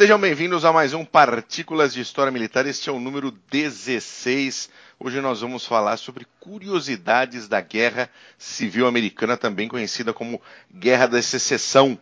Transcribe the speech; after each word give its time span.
Sejam 0.00 0.18
bem-vindos 0.18 0.64
a 0.64 0.72
mais 0.72 0.94
um 0.94 1.04
Partículas 1.04 1.92
de 1.92 2.00
História 2.00 2.32
Militar. 2.32 2.66
Este 2.66 2.88
é 2.88 2.92
o 2.92 2.98
número 2.98 3.30
16. 3.50 4.70
Hoje 4.98 5.20
nós 5.20 5.42
vamos 5.42 5.66
falar 5.66 5.98
sobre 5.98 6.26
curiosidades 6.40 7.46
da 7.46 7.60
Guerra 7.60 8.08
Civil 8.38 8.86
Americana, 8.86 9.36
também 9.36 9.68
conhecida 9.68 10.14
como 10.14 10.40
Guerra 10.74 11.06
da 11.06 11.20
Secessão. 11.20 11.98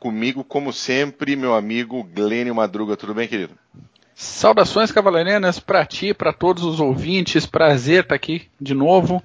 Comigo, 0.00 0.42
como 0.42 0.72
sempre, 0.72 1.36
meu 1.36 1.54
amigo 1.54 2.02
Glênio 2.02 2.56
Madruga. 2.56 2.96
Tudo 2.96 3.14
bem, 3.14 3.28
querido? 3.28 3.54
Saudações 4.16 4.90
cavalarianas 4.90 5.60
para 5.60 5.86
ti, 5.86 6.12
para 6.12 6.32
todos 6.32 6.64
os 6.64 6.80
ouvintes. 6.80 7.46
Prazer 7.46 8.02
estar 8.02 8.16
aqui 8.16 8.48
de 8.60 8.74
novo, 8.74 9.22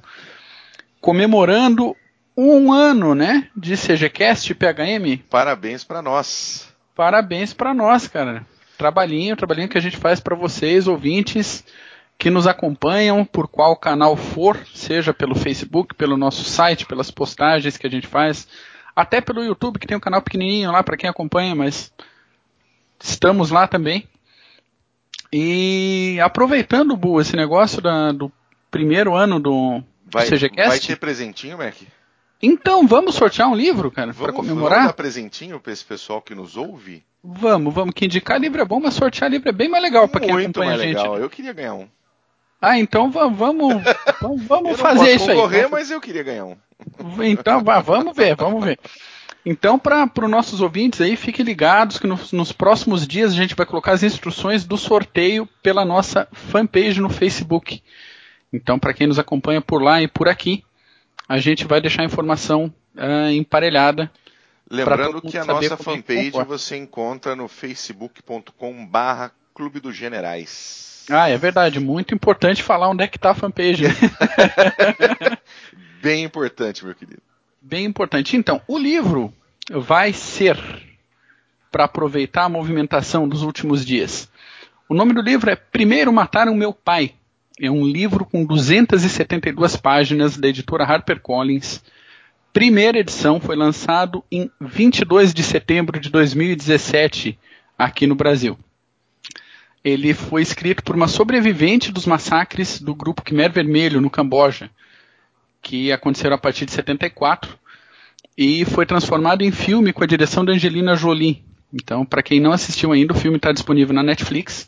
comemorando 1.01 1.95
um 2.37 2.71
ano, 2.71 3.15
né, 3.15 3.49
de 3.57 3.75
CGCast 3.75 4.53
PHM. 4.53 5.17
Parabéns 5.31 5.83
para 5.83 5.99
nós. 5.99 6.72
Parabéns 6.95 7.53
para 7.53 7.73
nós, 7.73 8.07
cara. 8.07 8.45
Trabalhinho, 8.77 9.35
trabalhinho 9.35 9.69
que 9.69 9.77
a 9.77 9.81
gente 9.81 9.97
faz 9.97 10.19
para 10.19 10.35
vocês, 10.35 10.87
ouvintes 10.87 11.63
que 12.17 12.29
nos 12.29 12.47
acompanham, 12.47 13.25
por 13.25 13.47
qual 13.47 13.75
canal 13.75 14.15
for, 14.15 14.57
seja 14.73 15.13
pelo 15.13 15.35
Facebook, 15.35 15.95
pelo 15.95 16.15
nosso 16.15 16.43
site, 16.43 16.85
pelas 16.85 17.11
postagens 17.11 17.75
que 17.75 17.87
a 17.87 17.89
gente 17.89 18.07
faz, 18.07 18.47
até 18.95 19.19
pelo 19.19 19.43
YouTube, 19.43 19.79
que 19.79 19.87
tem 19.87 19.97
um 19.97 20.01
canal 20.01 20.21
pequenininho 20.21 20.71
lá 20.71 20.83
para 20.83 20.95
quem 20.95 21.09
acompanha, 21.09 21.55
mas 21.55 21.91
estamos 23.01 23.49
lá 23.49 23.67
também. 23.67 24.07
E 25.31 26.19
aproveitando, 26.23 26.95
Bu, 26.95 27.19
esse 27.19 27.35
negócio 27.35 27.81
da, 27.81 28.11
do 28.11 28.31
primeiro 28.69 29.15
ano 29.15 29.39
do, 29.39 29.83
vai, 30.05 30.29
do 30.29 30.29
CGCast. 30.29 30.69
Vai 30.69 30.79
ter 30.79 30.97
presentinho, 30.97 31.57
Mac? 31.57 31.75
Então, 32.45 32.85
vamos 32.85 33.15
sortear 33.15 33.49
um 33.49 33.55
livro, 33.55 33.89
cara, 33.89 34.13
para 34.13 34.33
comemorar? 34.33 34.79
Vamos 34.79 34.87
dar 34.87 34.93
presentinho 34.93 35.61
para 35.61 35.71
esse 35.71 35.85
pessoal 35.85 36.21
que 36.21 36.35
nos 36.35 36.57
ouve? 36.57 37.01
Vamos, 37.23 37.73
vamos, 37.73 37.93
que 37.95 38.03
indicar 38.03 38.37
livro 38.37 38.61
é 38.61 38.65
bom, 38.65 38.81
mas 38.81 38.95
sortear 38.95 39.31
livro 39.31 39.47
é 39.47 39.53
bem 39.53 39.69
mais 39.69 39.81
legal 39.81 40.09
para 40.09 40.19
quem 40.19 40.29
acompanha 40.29 40.71
mais 40.71 40.81
a 40.81 40.83
gente. 40.83 40.97
Legal. 40.97 41.17
Eu 41.17 41.29
queria 41.29 41.53
ganhar 41.53 41.73
um. 41.75 41.87
Ah, 42.61 42.77
então 42.77 43.09
vamos, 43.09 43.37
vamos, 43.37 43.83
vamos 44.45 44.71
eu 44.71 44.77
fazer 44.77 45.15
isso 45.15 45.31
aí. 45.31 45.37
Eu 45.37 45.43
concorrer, 45.43 45.69
mas 45.69 45.89
eu 45.89 46.01
queria 46.01 46.21
ganhar 46.21 46.43
um. 46.43 46.57
Então, 47.23 47.63
vamos 47.63 48.13
ver, 48.13 48.35
vamos 48.35 48.65
ver. 48.65 48.77
Então, 49.45 49.79
para 49.79 50.09
os 50.21 50.29
nossos 50.29 50.59
ouvintes 50.59 50.99
aí, 50.99 51.15
fiquem 51.15 51.45
ligados 51.45 51.97
que 51.97 52.07
nos, 52.07 52.33
nos, 52.33 52.51
próximos 52.51 53.07
dias 53.07 53.31
a 53.31 53.35
gente 53.35 53.55
vai 53.55 53.65
colocar 53.65 53.93
as 53.93 54.03
instruções 54.03 54.65
do 54.65 54.77
sorteio 54.77 55.47
pela 55.61 55.85
nossa 55.85 56.27
fanpage 56.33 56.99
no 56.99 57.09
Facebook. 57.09 57.81
Então, 58.51 58.77
para 58.77 58.93
quem 58.93 59.07
nos 59.07 59.17
acompanha 59.19 59.61
por 59.61 59.81
lá 59.81 60.01
e 60.01 60.09
por 60.09 60.27
aqui, 60.27 60.63
a 61.27 61.37
gente 61.37 61.65
vai 61.65 61.81
deixar 61.81 62.03
a 62.03 62.05
informação 62.05 62.73
uh, 62.95 63.31
emparelhada. 63.31 64.11
Lembrando 64.69 65.21
que 65.21 65.37
a 65.37 65.45
nossa 65.45 65.77
fanpage 65.77 66.31
você 66.47 66.77
encontra 66.77 67.35
no 67.35 67.47
facebook.com 67.47 68.85
barra 68.85 69.31
Clube 69.53 69.79
dos 69.79 69.95
Generais. 69.95 71.05
Ah, 71.09 71.29
é 71.29 71.37
verdade. 71.37 71.79
Muito 71.79 72.13
importante 72.15 72.63
falar 72.63 72.89
onde 72.89 73.03
é 73.03 73.07
que 73.07 73.17
está 73.17 73.31
a 73.31 73.35
fanpage. 73.35 73.83
Bem 76.01 76.23
importante, 76.23 76.83
meu 76.85 76.95
querido. 76.95 77.21
Bem 77.61 77.85
importante. 77.85 78.35
Então, 78.35 78.61
o 78.67 78.77
livro 78.77 79.33
vai 79.69 80.11
ser, 80.11 80.57
para 81.71 81.85
aproveitar 81.85 82.45
a 82.45 82.49
movimentação 82.49 83.27
dos 83.27 83.41
últimos 83.41 83.85
dias, 83.85 84.29
o 84.89 84.93
nome 84.93 85.13
do 85.13 85.21
livro 85.21 85.49
é 85.49 85.55
Primeiro 85.55 86.11
Mataram 86.11 86.55
Meu 86.55 86.73
Pai. 86.73 87.13
É 87.59 87.69
um 87.69 87.85
livro 87.85 88.25
com 88.25 88.43
272 88.43 89.75
páginas 89.75 90.37
da 90.37 90.47
editora 90.47 90.83
HarperCollins. 90.83 91.83
Primeira 92.51 92.97
edição 92.97 93.39
foi 93.39 93.55
lançado 93.55 94.23
em 94.31 94.49
22 94.59 95.33
de 95.33 95.43
setembro 95.43 95.99
de 95.99 96.09
2017 96.09 97.37
aqui 97.77 98.07
no 98.07 98.15
Brasil. 98.15 98.57
Ele 99.83 100.15
foi 100.15 100.41
escrito 100.41 100.81
por 100.81 100.95
uma 100.95 101.07
sobrevivente 101.07 101.91
dos 101.91 102.07
massacres 102.07 102.81
do 102.81 102.95
grupo 102.95 103.21
Khmer 103.21 103.51
Vermelho 103.51 104.01
no 104.01 104.09
Camboja, 104.09 104.71
que 105.61 105.91
aconteceram 105.91 106.35
a 106.35 106.39
partir 106.39 106.65
de 106.65 106.71
74 106.71 107.55
e 108.35 108.65
foi 108.65 108.85
transformado 108.85 109.43
em 109.43 109.51
filme 109.51 109.93
com 109.93 110.03
a 110.03 110.07
direção 110.07 110.43
da 110.43 110.53
Angelina 110.53 110.95
Jolie. 110.95 111.43
Então, 111.71 112.03
para 112.03 112.23
quem 112.23 112.39
não 112.39 112.51
assistiu 112.51 112.91
ainda, 112.91 113.13
o 113.13 113.17
filme 113.17 113.37
está 113.37 113.51
disponível 113.51 113.93
na 113.93 114.01
Netflix 114.01 114.67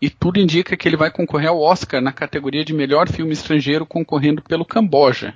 e 0.00 0.08
tudo 0.08 0.40
indica 0.40 0.76
que 0.76 0.88
ele 0.88 0.96
vai 0.96 1.10
concorrer 1.10 1.50
ao 1.50 1.60
Oscar 1.60 2.00
na 2.00 2.12
categoria 2.12 2.64
de 2.64 2.72
melhor 2.72 3.08
filme 3.08 3.32
estrangeiro, 3.32 3.84
concorrendo 3.84 4.42
pelo 4.42 4.64
Camboja. 4.64 5.34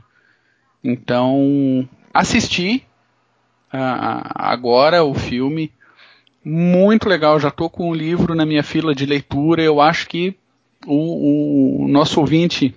Então, 0.82 1.88
assisti 2.12 2.84
uh, 3.72 4.24
agora 4.34 5.04
o 5.04 5.14
filme, 5.14 5.72
muito 6.44 7.08
legal. 7.08 7.38
Já 7.38 7.48
estou 7.48 7.68
com 7.68 7.90
o 7.90 7.94
livro 7.94 8.34
na 8.34 8.46
minha 8.46 8.62
fila 8.62 8.94
de 8.94 9.04
leitura. 9.04 9.62
Eu 9.62 9.80
acho 9.80 10.08
que 10.08 10.36
o, 10.86 11.84
o 11.84 11.88
nosso 11.88 12.20
ouvinte 12.20 12.74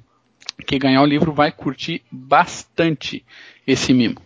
que 0.66 0.80
ganhar 0.80 1.02
o 1.02 1.06
livro 1.06 1.32
vai 1.32 1.52
curtir 1.52 2.04
bastante 2.12 3.26
esse 3.66 3.94
mimo. 3.94 4.22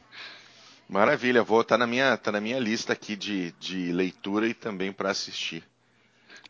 Maravilha, 0.89 1.43
vou 1.43 1.63
tá 1.63 1.77
na 1.77 1.87
minha 1.87 2.17
tá 2.17 2.31
na 2.31 2.41
minha 2.41 2.59
lista 2.59 2.93
aqui 2.93 3.15
de, 3.15 3.53
de 3.59 3.91
leitura 3.91 4.47
e 4.47 4.53
também 4.53 4.91
para 4.91 5.11
assistir. 5.11 5.63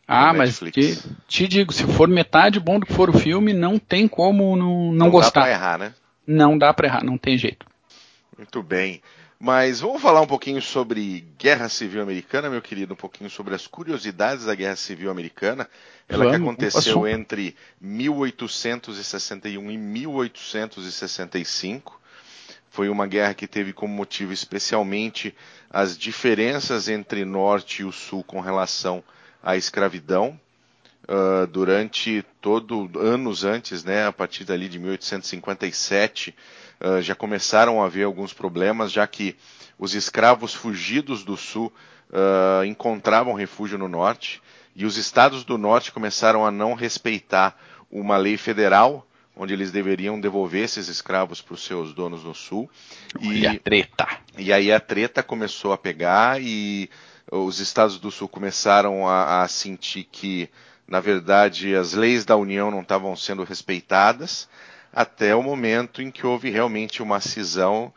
Ah, 0.06 0.32
mas 0.32 0.58
te, 0.58 0.98
te, 1.28 1.48
digo, 1.48 1.72
se 1.72 1.84
for 1.84 2.08
metade 2.08 2.58
bom 2.58 2.78
do 2.78 2.86
que 2.86 2.92
for 2.92 3.08
o 3.08 3.18
filme, 3.18 3.52
não 3.52 3.78
tem 3.78 4.08
como 4.08 4.56
não, 4.56 4.86
não, 4.86 4.92
não 4.92 5.10
gostar. 5.10 5.40
Não 5.40 5.46
dá 5.46 5.50
pra 5.50 5.50
errar, 5.50 5.78
né? 5.78 5.94
Não 6.26 6.58
dá 6.58 6.74
pra 6.74 6.86
errar, 6.86 7.04
não 7.04 7.16
tem 7.16 7.38
jeito. 7.38 7.66
Muito 8.36 8.62
bem. 8.62 9.00
Mas 9.44 9.80
vamos 9.80 10.00
falar 10.00 10.20
um 10.20 10.26
pouquinho 10.26 10.62
sobre 10.62 11.26
Guerra 11.36 11.68
Civil 11.68 12.00
Americana, 12.00 12.48
meu 12.48 12.62
querido, 12.62 12.94
um 12.94 12.96
pouquinho 12.96 13.28
sobre 13.28 13.56
as 13.56 13.66
curiosidades 13.66 14.44
da 14.44 14.54
Guerra 14.54 14.76
Civil 14.76 15.10
Americana. 15.10 15.68
Ela 16.08 16.24
vamos, 16.24 16.36
que 16.36 16.42
aconteceu 16.42 17.08
entre 17.08 17.56
1861 17.80 19.70
e 19.70 19.76
1865. 19.76 22.00
Foi 22.70 22.88
uma 22.88 23.06
guerra 23.06 23.34
que 23.34 23.48
teve 23.48 23.72
como 23.72 23.92
motivo 23.92 24.32
especialmente 24.32 25.34
as 25.68 25.98
diferenças 25.98 26.88
entre 26.88 27.24
norte 27.24 27.82
e 27.82 27.84
o 27.84 27.90
sul 27.90 28.22
com 28.22 28.40
relação 28.40 29.02
à 29.42 29.56
escravidão. 29.56 30.38
Uh, 31.02 31.46
durante 31.48 32.24
todo 32.40 32.88
anos 32.96 33.44
antes, 33.44 33.82
né, 33.82 34.06
a 34.06 34.12
partir 34.12 34.44
dali 34.44 34.68
de 34.68 34.78
1857, 34.78 36.32
uh, 36.80 37.02
já 37.02 37.14
começaram 37.14 37.82
a 37.82 37.86
haver 37.86 38.04
alguns 38.04 38.32
problemas, 38.32 38.92
já 38.92 39.04
que 39.06 39.36
os 39.76 39.94
escravos 39.94 40.54
fugidos 40.54 41.24
do 41.24 41.36
sul 41.36 41.72
uh, 42.10 42.64
encontravam 42.64 43.34
refúgio 43.34 43.76
no 43.76 43.88
norte 43.88 44.40
e 44.76 44.86
os 44.86 44.96
estados 44.96 45.44
do 45.44 45.58
norte 45.58 45.90
começaram 45.90 46.46
a 46.46 46.50
não 46.50 46.74
respeitar 46.74 47.58
uma 47.90 48.16
lei 48.16 48.36
federal 48.36 49.06
onde 49.36 49.52
eles 49.52 49.72
deveriam 49.72 50.20
devolver 50.20 50.64
esses 50.64 50.88
escravos 50.88 51.40
para 51.40 51.54
os 51.54 51.64
seus 51.64 51.94
donos 51.94 52.22
no 52.22 52.34
sul. 52.34 52.70
E, 53.20 53.46
a 53.46 53.58
treta. 53.58 54.06
E 54.36 54.52
aí 54.52 54.70
a 54.70 54.78
treta 54.78 55.22
começou 55.22 55.72
a 55.72 55.78
pegar 55.78 56.40
e 56.40 56.88
os 57.32 57.60
estados 57.60 57.98
do 57.98 58.10
sul 58.10 58.28
começaram 58.28 59.08
a, 59.08 59.42
a 59.42 59.48
sentir 59.48 60.04
que, 60.04 60.50
na 60.86 61.00
verdade, 61.00 61.74
as 61.74 61.94
leis 61.94 62.26
da 62.26 62.36
União 62.36 62.70
não 62.70 62.82
estavam 62.82 63.16
sendo 63.16 63.42
respeitadas, 63.42 64.46
até 64.92 65.34
o 65.34 65.42
momento 65.42 66.02
em 66.02 66.10
que 66.10 66.26
houve 66.26 66.50
realmente 66.50 67.02
uma 67.02 67.20
cisão 67.20 67.90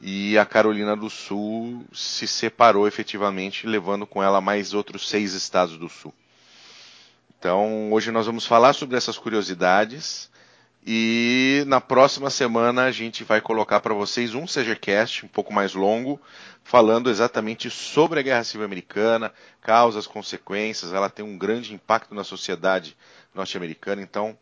e 0.00 0.36
a 0.36 0.44
Carolina 0.44 0.96
do 0.96 1.08
Sul 1.08 1.84
se 1.92 2.26
separou 2.26 2.88
efetivamente, 2.88 3.68
levando 3.68 4.04
com 4.04 4.20
ela 4.20 4.40
mais 4.40 4.74
outros 4.74 5.08
seis 5.08 5.32
estados 5.32 5.78
do 5.78 5.88
Sul. 5.88 6.12
Então, 7.38 7.92
hoje 7.92 8.10
nós 8.10 8.26
vamos 8.26 8.44
falar 8.44 8.72
sobre 8.72 8.96
essas 8.96 9.16
curiosidades 9.16 10.28
e 10.84 11.62
na 11.68 11.80
próxima 11.80 12.28
semana 12.28 12.84
a 12.84 12.90
gente 12.90 13.22
vai 13.22 13.40
colocar 13.40 13.78
para 13.78 13.94
vocês 13.94 14.34
um 14.34 14.46
CGCast 14.46 15.24
um 15.24 15.28
pouco 15.28 15.52
mais 15.52 15.74
longo, 15.74 16.20
falando 16.72 17.10
exatamente 17.10 17.68
sobre 17.68 18.18
a 18.18 18.22
Guerra 18.22 18.44
Civil 18.44 18.64
Americana, 18.64 19.30
causas, 19.60 20.06
consequências. 20.06 20.94
Ela 20.94 21.10
tem 21.10 21.22
um 21.22 21.36
grande 21.36 21.74
impacto 21.74 22.14
na 22.14 22.24
sociedade 22.24 22.96
norte-americana, 23.34 24.00
então 24.00 24.34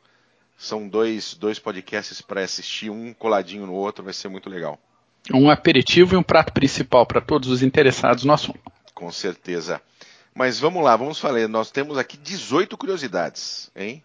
são 0.56 0.86
dois, 0.86 1.34
dois 1.34 1.58
podcasts 1.58 2.20
para 2.20 2.40
assistir, 2.40 2.88
um 2.88 3.12
coladinho 3.12 3.66
no 3.66 3.74
outro, 3.74 4.04
vai 4.04 4.12
ser 4.12 4.28
muito 4.28 4.48
legal. 4.48 4.78
Um 5.34 5.50
aperitivo 5.50 6.14
e 6.14 6.16
um 6.16 6.22
prato 6.22 6.52
principal 6.52 7.04
para 7.04 7.20
todos 7.20 7.48
os 7.48 7.64
interessados 7.64 8.22
no 8.22 8.32
assunto. 8.32 8.60
Com 8.94 9.10
certeza. 9.10 9.82
Mas 10.32 10.60
vamos 10.60 10.84
lá, 10.84 10.94
vamos 10.94 11.18
falar. 11.18 11.48
Nós 11.48 11.72
temos 11.72 11.98
aqui 11.98 12.16
18 12.16 12.76
curiosidades, 12.76 13.72
hein? 13.74 14.04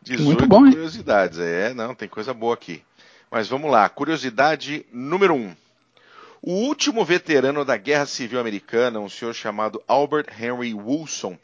18 0.00 0.24
Muito 0.24 0.46
bom, 0.46 0.64
hein? 0.64 0.72
curiosidades. 0.72 1.38
É, 1.38 1.74
não, 1.74 1.94
tem 1.94 2.08
coisa 2.08 2.32
boa 2.32 2.54
aqui. 2.54 2.82
Mas 3.30 3.46
vamos 3.46 3.70
lá. 3.70 3.86
Curiosidade 3.90 4.86
número 4.90 5.34
1. 5.34 5.36
Um. 5.36 5.56
O 6.40 6.52
último 6.52 7.04
veterano 7.04 7.64
da 7.64 7.76
Guerra 7.76 8.06
Civil 8.06 8.38
Americana, 8.38 9.00
um 9.00 9.08
senhor 9.08 9.34
chamado 9.34 9.82
Albert 9.88 10.28
Henry 10.40 10.72
Wilson, 10.72 11.36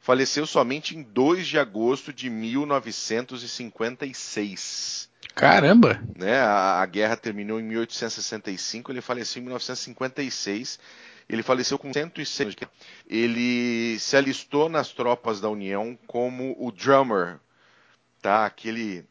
faleceu 0.00 0.44
somente 0.46 0.96
em 0.96 1.02
2 1.02 1.46
de 1.46 1.56
agosto 1.58 2.12
de 2.12 2.28
1956. 2.28 5.08
Caramba! 5.34 6.02
Né, 6.16 6.40
a, 6.40 6.82
a 6.82 6.86
guerra 6.86 7.16
terminou 7.16 7.60
em 7.60 7.62
1865, 7.62 8.90
ele 8.90 9.00
faleceu 9.00 9.40
em 9.40 9.44
1956 9.44 10.80
Ele 11.28 11.42
faleceu 11.42 11.78
com 11.78 11.92
106 11.92 12.56
Ele 13.08 13.96
se 13.98 14.16
alistou 14.16 14.68
nas 14.68 14.88
tropas 14.88 15.40
da 15.40 15.48
União 15.48 15.96
como 16.06 16.56
o 16.58 16.72
drummer, 16.72 17.38
tá? 18.20 18.44
Aquele 18.44 19.06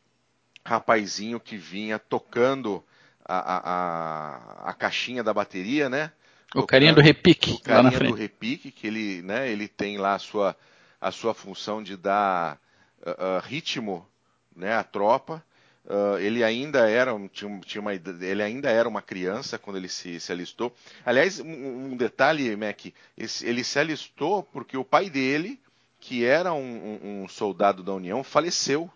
rapazinho 0.63 1.39
que 1.39 1.57
vinha 1.57 1.97
tocando 1.97 2.83
a, 3.31 4.67
a, 4.67 4.69
a, 4.69 4.73
caixinha 4.73 5.23
da 5.23 5.33
bateria, 5.33 5.89
né? 5.89 6.11
O 6.53 6.63
carinha 6.63 6.93
do 6.93 6.99
repique, 6.99 7.51
o 7.51 7.59
carinha 7.59 7.83
lá 7.83 7.91
na 7.91 7.97
frente. 7.97 8.11
do 8.11 8.17
repique, 8.17 8.71
que 8.71 8.85
ele, 8.85 9.21
né, 9.21 9.49
ele 9.49 9.69
tem 9.69 9.97
lá 9.97 10.15
a 10.15 10.19
sua, 10.19 10.55
a 10.99 11.11
sua 11.11 11.33
função 11.33 11.81
de 11.81 11.95
dar 11.95 12.59
uh, 13.01 13.09
uh, 13.09 13.39
ritmo 13.41 14.05
né, 14.53 14.75
à 14.75 14.83
tropa. 14.83 15.41
Uh, 15.85 16.17
ele 16.19 16.43
ainda 16.43 16.89
era 16.89 17.11
tinha, 17.29 17.59
tinha 17.61 17.81
uma, 17.81 17.93
ele 17.93 18.43
ainda 18.43 18.69
era 18.69 18.87
uma 18.87 19.01
criança 19.01 19.57
quando 19.57 19.77
ele 19.77 19.87
se, 19.87 20.19
se 20.19 20.31
alistou. 20.31 20.75
Aliás, 21.05 21.39
um, 21.39 21.91
um 21.91 21.97
detalhe, 21.97 22.53
Mac, 22.55 22.85
esse, 23.17 23.45
ele 23.47 23.63
se 23.63 23.79
alistou 23.79 24.43
porque 24.43 24.75
o 24.75 24.83
pai 24.83 25.09
dele, 25.09 25.59
que 25.99 26.25
era 26.25 26.53
um, 26.53 26.59
um, 26.59 27.23
um 27.23 27.27
soldado 27.29 27.81
da 27.81 27.93
União, 27.93 28.23
faleceu 28.23 28.91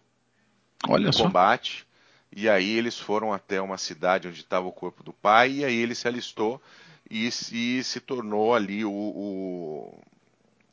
Olha 0.88 1.08
no 1.08 1.14
só. 1.14 1.24
combate. 1.24 1.88
E 2.36 2.50
aí 2.50 2.78
eles 2.78 3.00
foram 3.00 3.32
até 3.32 3.62
uma 3.62 3.78
cidade 3.78 4.28
onde 4.28 4.42
estava 4.42 4.68
o 4.68 4.72
corpo 4.72 5.02
do 5.02 5.14
pai 5.14 5.52
e 5.52 5.66
aí 5.66 5.76
ele 5.76 5.96
se 5.96 6.06
alistou 6.06 6.62
e, 7.10 7.28
e 7.28 7.82
se 7.82 8.00
tornou 8.02 8.54
ali 8.54 8.84
o, 8.84 8.92
o, 8.92 10.04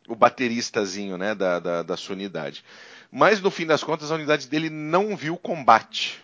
o 0.08 0.16
bateristazinho 0.16 1.16
né, 1.16 1.36
da, 1.36 1.60
da, 1.60 1.82
da 1.84 1.96
sua 1.96 2.16
unidade. 2.16 2.64
Mas 3.12 3.40
no 3.40 3.48
fim 3.48 3.64
das 3.64 3.84
contas 3.84 4.10
a 4.10 4.16
unidade 4.16 4.48
dele 4.48 4.68
não 4.68 5.16
viu 5.16 5.36
combate. 5.36 6.20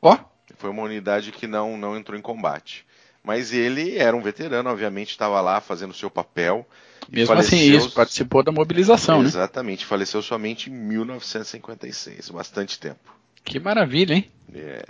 Ó. 0.00 0.16
Oh. 0.16 0.32
Foi 0.56 0.68
uma 0.68 0.82
unidade 0.82 1.30
que 1.30 1.46
não, 1.46 1.76
não 1.78 1.96
entrou 1.96 2.18
em 2.18 2.22
combate. 2.22 2.84
Mas 3.22 3.52
ele 3.52 3.96
era 3.96 4.16
um 4.16 4.20
veterano, 4.20 4.68
obviamente 4.68 5.10
estava 5.10 5.40
lá 5.40 5.60
fazendo 5.60 5.92
o 5.92 5.94
seu 5.94 6.10
papel. 6.10 6.66
Mesmo 7.08 7.34
assim, 7.34 7.56
isso, 7.56 7.92
participou 7.92 8.42
da 8.42 8.50
mobilização, 8.50 9.22
Exatamente, 9.22 9.36
né? 9.36 9.42
Exatamente, 9.42 9.86
faleceu 9.86 10.22
somente 10.22 10.70
em 10.70 10.72
1956, 10.72 12.30
bastante 12.30 12.80
tempo. 12.80 13.21
Que 13.44 13.58
maravilha, 13.58 14.14
hein? 14.14 14.30
É. 14.54 14.84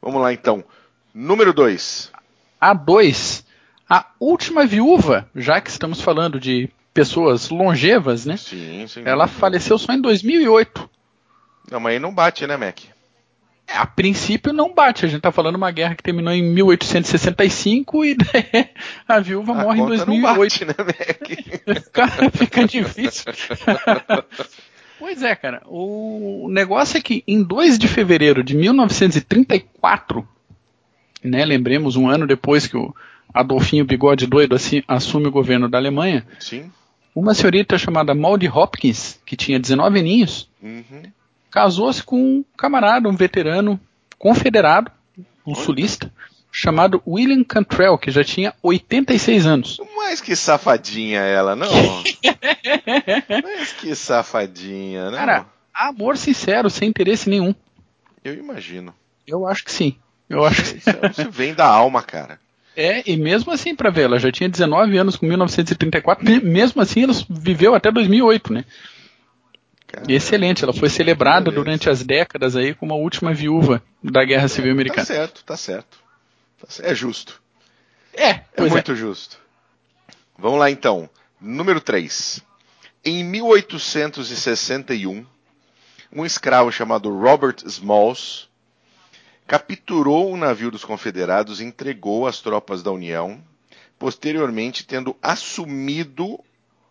Vamos 0.00 0.20
lá 0.20 0.32
então. 0.32 0.64
Número 1.14 1.52
2. 1.52 2.12
A 2.60 2.74
2. 2.74 3.44
A 3.88 4.06
última 4.18 4.66
viúva, 4.66 5.28
já 5.34 5.60
que 5.60 5.70
estamos 5.70 6.00
falando 6.00 6.40
de 6.40 6.70
pessoas 6.94 7.50
longevas, 7.50 8.24
né? 8.24 8.36
Sim, 8.36 8.86
sim. 8.86 9.02
Ela 9.04 9.26
faleceu 9.26 9.78
só 9.78 9.92
em 9.92 10.00
2008. 10.00 10.88
Não, 11.70 11.80
mas 11.80 11.94
aí 11.94 11.98
não 11.98 12.14
bate, 12.14 12.46
né, 12.46 12.56
Mac? 12.56 12.80
É, 13.66 13.76
a 13.76 13.86
princípio 13.86 14.52
não 14.52 14.74
bate. 14.74 15.04
A 15.04 15.08
gente 15.08 15.20
tá 15.20 15.32
falando 15.32 15.56
uma 15.56 15.70
guerra 15.70 15.94
que 15.94 16.02
terminou 16.02 16.32
em 16.32 16.42
1865 16.42 18.04
e 18.04 18.16
a 19.08 19.20
viúva 19.20 19.52
a 19.52 19.62
morre 19.62 19.80
em 19.80 19.86
2008. 19.86 20.08
Não 20.08 20.36
bate, 20.36 20.64
né, 20.64 20.74
Mac? 20.78 21.84
cara, 21.92 22.30
fica 22.30 22.66
difícil. 22.66 23.32
pois 25.02 25.20
é, 25.20 25.34
cara. 25.34 25.60
O 25.66 26.46
negócio 26.48 26.96
é 26.96 27.00
que 27.00 27.24
em 27.26 27.42
2 27.42 27.76
de 27.76 27.88
fevereiro 27.88 28.44
de 28.44 28.54
1934, 28.54 30.26
né, 31.24 31.44
lembremos 31.44 31.96
um 31.96 32.08
ano 32.08 32.24
depois 32.24 32.68
que 32.68 32.76
o 32.76 32.94
Adolfinho 33.34 33.84
Bigode 33.84 34.28
Doido 34.28 34.54
assume 34.86 35.26
o 35.26 35.32
governo 35.32 35.68
da 35.68 35.76
Alemanha. 35.76 36.24
Sim. 36.38 36.70
Uma 37.12 37.34
senhorita 37.34 37.76
chamada 37.76 38.14
Maudie 38.14 38.48
Hopkins, 38.48 39.20
que 39.26 39.36
tinha 39.36 39.58
19 39.58 39.98
aninhos, 39.98 40.48
uhum. 40.62 41.02
casou-se 41.50 42.00
com 42.00 42.16
um 42.16 42.44
camarada, 42.56 43.08
um 43.08 43.16
veterano 43.16 43.80
confederado, 44.16 44.88
um 45.44 45.52
sulista, 45.56 46.12
chamado 46.52 47.02
William 47.06 47.42
Cantrell, 47.42 47.96
que 47.96 48.10
já 48.10 48.22
tinha 48.22 48.54
86 48.62 49.46
anos. 49.46 49.80
Mas 49.96 50.20
que 50.20 50.36
safadinha 50.36 51.20
ela, 51.20 51.56
não? 51.56 51.66
Mas 53.42 53.72
que 53.72 53.94
safadinha, 53.94 55.10
não? 55.10 55.18
Cara, 55.18 55.46
amor 55.72 56.18
sincero, 56.18 56.68
sem 56.68 56.90
interesse 56.90 57.30
nenhum. 57.30 57.54
Eu 58.22 58.34
imagino. 58.34 58.94
Eu 59.26 59.46
acho 59.46 59.64
que 59.64 59.72
sim. 59.72 59.96
Eu 60.28 60.44
acho 60.44 60.62
que... 60.62 60.78
Isso 60.78 61.30
vem 61.32 61.54
da 61.54 61.66
alma, 61.66 62.02
cara. 62.02 62.38
É, 62.76 63.02
e 63.10 63.16
mesmo 63.16 63.50
assim, 63.50 63.74
para 63.74 63.90
ver, 63.90 64.02
ela 64.02 64.18
já 64.18 64.30
tinha 64.30 64.48
19 64.48 64.96
anos 64.96 65.16
com 65.16 65.26
1934, 65.26 66.24
mesmo 66.42 66.80
assim 66.80 67.02
ela 67.02 67.12
viveu 67.28 67.74
até 67.74 67.90
2008, 67.90 68.52
né? 68.52 68.64
Caramba, 69.86 70.10
Excelente, 70.10 70.64
ela 70.64 70.72
foi 70.72 70.88
celebrada 70.88 71.50
beleza. 71.50 71.56
durante 71.56 71.90
as 71.90 72.02
décadas 72.02 72.56
aí 72.56 72.74
como 72.74 72.94
a 72.94 72.96
última 72.96 73.34
viúva 73.34 73.82
da 74.02 74.24
Guerra 74.24 74.48
Civil 74.48 74.70
é, 74.70 74.72
Americana. 74.72 75.06
Tá 75.06 75.14
certo, 75.14 75.44
tá 75.44 75.56
certo. 75.56 76.01
É 76.80 76.94
justo. 76.94 77.42
É, 78.12 78.40
é 78.54 78.62
muito 78.68 78.92
é. 78.92 78.94
justo. 78.94 79.38
Vamos 80.36 80.58
lá 80.58 80.70
então. 80.70 81.08
Número 81.40 81.80
3. 81.80 82.42
Em 83.04 83.24
1861, 83.24 85.26
um 86.12 86.24
escravo 86.24 86.70
chamado 86.70 87.10
Robert 87.10 87.56
Smalls 87.64 88.48
capturou 89.46 90.32
um 90.32 90.36
navio 90.36 90.70
dos 90.70 90.84
confederados 90.84 91.60
e 91.60 91.64
entregou 91.64 92.26
às 92.26 92.40
tropas 92.40 92.82
da 92.82 92.90
União, 92.90 93.42
posteriormente 93.98 94.86
tendo 94.86 95.16
assumido 95.20 96.38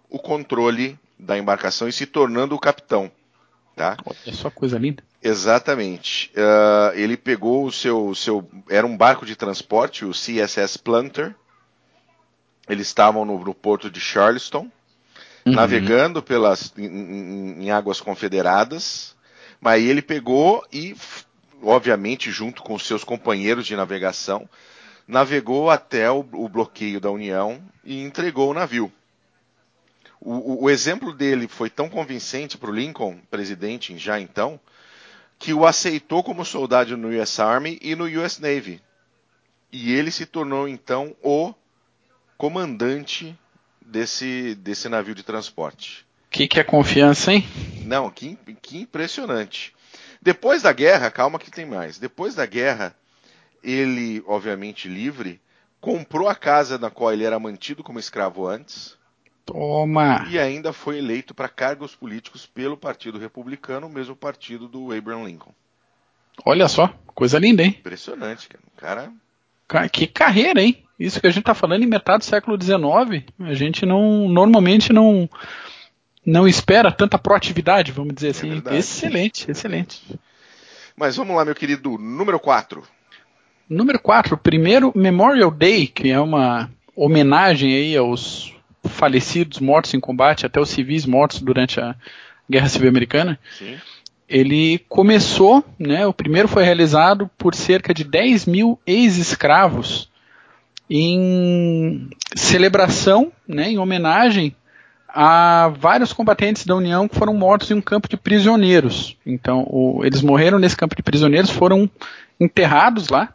o 0.09 0.19
controle 0.19 0.99
da 1.17 1.37
embarcação 1.37 1.87
e 1.87 1.93
se 1.93 2.05
tornando 2.05 2.55
o 2.55 2.59
capitão. 2.59 3.11
Tá? 3.81 3.97
É 4.27 4.31
só 4.31 4.51
coisa 4.51 4.77
linda. 4.77 5.01
Exatamente. 5.23 6.31
Uh, 6.35 6.95
ele 6.95 7.17
pegou 7.17 7.65
o 7.65 7.71
seu, 7.71 8.13
seu. 8.13 8.47
Era 8.69 8.85
um 8.85 8.95
barco 8.95 9.25
de 9.25 9.35
transporte, 9.35 10.05
o 10.05 10.11
CSS 10.11 10.77
Planter. 10.77 11.33
Eles 12.69 12.85
estavam 12.85 13.25
no, 13.25 13.43
no 13.43 13.55
porto 13.55 13.89
de 13.89 13.99
Charleston, 13.99 14.69
uhum. 15.45 15.53
navegando 15.53 16.21
pelas, 16.21 16.71
em, 16.77 16.85
em, 16.85 17.63
em 17.63 17.71
águas 17.71 17.99
confederadas. 17.99 19.15
Mas 19.59 19.73
aí 19.73 19.87
ele 19.87 20.03
pegou 20.03 20.63
e 20.71 20.95
obviamente 21.63 22.29
junto 22.29 22.61
com 22.61 22.77
seus 22.77 23.03
companheiros 23.03 23.65
de 23.65 23.75
navegação, 23.75 24.47
navegou 25.07 25.71
até 25.71 26.09
o, 26.11 26.19
o 26.19 26.47
bloqueio 26.47 27.01
da 27.01 27.09
União 27.09 27.59
e 27.83 28.03
entregou 28.03 28.51
o 28.51 28.53
navio. 28.53 28.91
O, 30.23 30.65
o, 30.65 30.69
exemplo 30.69 31.11
dele 31.11 31.47
foi 31.47 31.67
tão 31.67 31.89
convincente 31.89 32.55
para 32.55 32.69
o 32.69 32.73
Lincoln, 32.73 33.17
presidente 33.31 33.97
já 33.97 34.19
então, 34.19 34.59
que 35.39 35.51
o 35.51 35.65
aceitou 35.65 36.23
como 36.23 36.45
soldado 36.45 36.95
no 36.95 37.09
US 37.09 37.39
Army 37.39 37.79
e 37.81 37.95
no 37.95 38.05
US 38.05 38.37
Navy. 38.37 38.79
E 39.71 39.91
ele 39.93 40.11
se 40.11 40.27
tornou 40.27 40.67
então 40.67 41.15
o 41.23 41.55
comandante 42.37 43.35
desse, 43.83 44.53
desse 44.55 44.87
navio 44.87 45.15
de 45.15 45.23
transporte. 45.23 46.05
Que 46.29 46.47
que 46.47 46.59
é 46.59 46.63
confiança, 46.63 47.33
hein? 47.33 47.47
Não, 47.83 48.09
que, 48.11 48.37
que 48.61 48.79
impressionante. 48.79 49.73
Depois 50.21 50.61
da 50.61 50.71
guerra, 50.71 51.09
calma 51.09 51.39
que 51.39 51.49
tem 51.49 51.65
mais. 51.65 51.97
Depois 51.97 52.35
da 52.35 52.45
guerra, 52.45 52.95
ele, 53.63 54.23
obviamente 54.27 54.87
livre, 54.87 55.41
comprou 55.79 56.29
a 56.29 56.35
casa 56.35 56.77
na 56.77 56.91
qual 56.91 57.11
ele 57.11 57.23
era 57.23 57.39
mantido 57.39 57.83
como 57.83 57.99
escravo 57.99 58.47
antes. 58.47 58.95
Toma! 59.45 60.25
E 60.29 60.39
ainda 60.39 60.71
foi 60.71 60.97
eleito 60.97 61.33
para 61.33 61.49
cargos 61.49 61.95
políticos 61.95 62.45
pelo 62.45 62.77
Partido 62.77 63.17
Republicano, 63.17 63.87
o 63.87 63.91
mesmo 63.91 64.15
partido 64.15 64.67
do 64.67 64.91
Abraham 64.91 65.25
Lincoln. 65.25 65.53
Olha 66.45 66.67
só, 66.67 66.93
coisa 67.13 67.37
linda, 67.37 67.63
hein? 67.63 67.75
Impressionante, 67.79 68.47
cara. 68.77 69.11
Cara. 69.67 69.89
Que 69.89 70.07
carreira, 70.07 70.61
hein? 70.61 70.83
Isso 70.99 71.19
que 71.19 71.27
a 71.27 71.31
gente 71.31 71.43
tá 71.43 71.53
falando 71.53 71.83
em 71.83 71.87
metade 71.87 72.19
do 72.19 72.25
século 72.25 72.61
XIX, 72.61 73.25
a 73.39 73.53
gente 73.53 73.85
não 73.85 74.29
normalmente 74.29 74.93
não 74.93 75.29
não 76.23 76.47
espera 76.47 76.91
tanta 76.91 77.17
proatividade, 77.17 77.91
vamos 77.91 78.13
dizer 78.13 78.27
é 78.27 78.31
assim. 78.31 78.61
Excelente, 78.71 79.49
excelente. 79.49 80.19
Mas 80.95 81.15
vamos 81.15 81.35
lá, 81.35 81.43
meu 81.43 81.55
querido, 81.55 81.97
número 81.97 82.39
4. 82.39 82.83
Número 83.67 83.99
4, 83.99 84.37
primeiro 84.37 84.91
Memorial 84.95 85.49
Day, 85.49 85.87
que 85.87 86.11
é 86.11 86.19
uma 86.19 86.69
homenagem 86.95 87.73
aí 87.73 87.97
aos 87.97 88.53
falecidos 88.83 89.59
mortos 89.59 89.93
em 89.93 89.99
combate, 89.99 90.45
até 90.45 90.59
os 90.59 90.69
civis 90.69 91.05
mortos 91.05 91.39
durante 91.39 91.79
a 91.79 91.95
Guerra 92.49 92.69
Civil 92.69 92.89
Americana. 92.89 93.39
Sim. 93.57 93.77
Ele 94.27 94.79
começou, 94.87 95.63
né, 95.77 96.05
o 96.07 96.13
primeiro 96.13 96.47
foi 96.47 96.63
realizado 96.63 97.29
por 97.37 97.53
cerca 97.53 97.93
de 97.93 98.03
10 98.03 98.45
mil 98.45 98.79
ex-escravos 98.87 100.09
em 100.89 102.09
celebração, 102.35 103.31
né, 103.47 103.71
em 103.71 103.77
homenagem 103.77 104.55
há 105.13 105.71
vários 105.77 106.13
combatentes 106.13 106.65
da 106.65 106.75
União 106.75 107.07
que 107.07 107.15
foram 107.15 107.33
mortos 107.33 107.69
em 107.69 107.73
um 107.73 107.81
campo 107.81 108.07
de 108.07 108.17
prisioneiros. 108.17 109.17
Então, 109.25 109.65
o, 109.69 110.01
eles 110.05 110.21
morreram 110.21 110.57
nesse 110.57 110.75
campo 110.75 110.95
de 110.95 111.03
prisioneiros, 111.03 111.49
foram 111.49 111.89
enterrados 112.39 113.09
lá. 113.09 113.29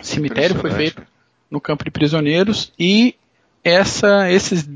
O 0.00 0.04
cemitério 0.04 0.56
foi 0.56 0.70
feito 0.70 1.02
no 1.50 1.60
campo 1.60 1.84
de 1.84 1.90
prisioneiros 1.90 2.72
e 2.78 3.14
essa, 3.64 4.30
esses, 4.30 4.68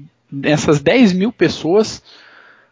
essas 0.42 0.80
10 0.80 1.12
mil 1.12 1.30
pessoas 1.30 2.02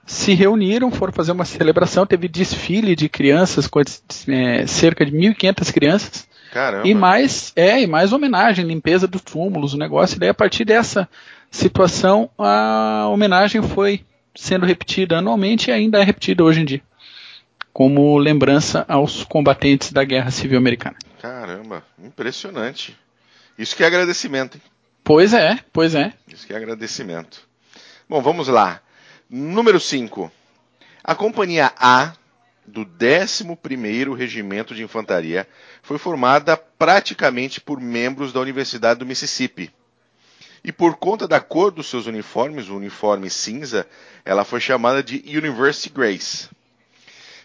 se 0.07 0.35
reuniram, 0.35 0.91
foram 0.91 1.13
fazer 1.13 1.33
uma 1.33 1.45
celebração, 1.45 2.07
teve 2.07 2.29
desfile 2.29 2.95
de 2.95 3.09
crianças, 3.09 3.67
com 3.67 3.81
é, 3.81 4.67
cerca 4.67 5.05
de 5.05 5.13
1.500 5.13 5.73
crianças. 5.73 6.29
Caramba. 6.53 6.87
E 6.87 6.95
mais, 6.95 7.53
é, 7.57 7.83
e 7.83 7.87
mais 7.87 8.13
homenagem, 8.13 8.65
limpeza 8.65 9.07
dos 9.07 9.21
túmulos, 9.21 9.75
o 9.75 9.79
negócio. 9.79 10.17
E 10.17 10.21
daí, 10.21 10.29
a 10.29 10.35
partir 10.35 10.65
dessa 10.65 11.09
situação, 11.51 12.31
a 12.39 13.09
homenagem 13.11 13.61
foi 13.63 14.05
sendo 14.35 14.65
repetida 14.65 15.19
anualmente 15.19 15.71
e 15.71 15.73
ainda 15.73 15.99
é 15.99 16.05
repetida 16.05 16.45
hoje 16.45 16.61
em 16.61 16.65
dia, 16.65 16.83
como 17.73 18.17
lembrança 18.17 18.85
aos 18.89 19.25
combatentes 19.25 19.93
da 19.93 20.05
Guerra 20.05 20.31
Civil 20.31 20.59
Americana. 20.59 20.97
Caramba, 21.21 21.83
impressionante. 21.99 22.97
Isso 23.59 23.75
que 23.75 23.83
é 23.83 23.87
agradecimento, 23.87 24.57
hein? 24.57 24.63
Pois 25.07 25.33
é, 25.33 25.61
pois 25.73 25.95
é. 25.95 26.13
Isso 26.27 26.45
que 26.45 26.53
é 26.53 26.57
agradecimento. 26.57 27.49
Bom, 28.09 28.21
vamos 28.21 28.49
lá. 28.49 28.83
Número 29.31 29.79
5. 29.79 30.33
A 31.05 31.15
Companhia 31.15 31.73
A 31.79 32.13
do 32.67 32.85
11º 32.85 34.17
Regimento 34.17 34.75
de 34.75 34.83
Infantaria 34.83 35.47
foi 35.81 35.97
formada 35.97 36.57
praticamente 36.57 37.61
por 37.61 37.81
membros 37.81 38.33
da 38.33 38.41
Universidade 38.41 38.99
do 38.99 39.07
Mississippi. 39.07 39.73
E 40.65 40.73
por 40.73 40.97
conta 40.97 41.29
da 41.29 41.39
cor 41.39 41.71
dos 41.71 41.87
seus 41.89 42.07
uniformes, 42.07 42.69
o 42.69 42.75
uniforme 42.75 43.31
cinza, 43.31 43.87
ela 44.25 44.45
foi 44.45 44.59
chamada 44.59 45.05
de 45.05 45.23
University 45.25 45.89
Grace. 45.89 46.49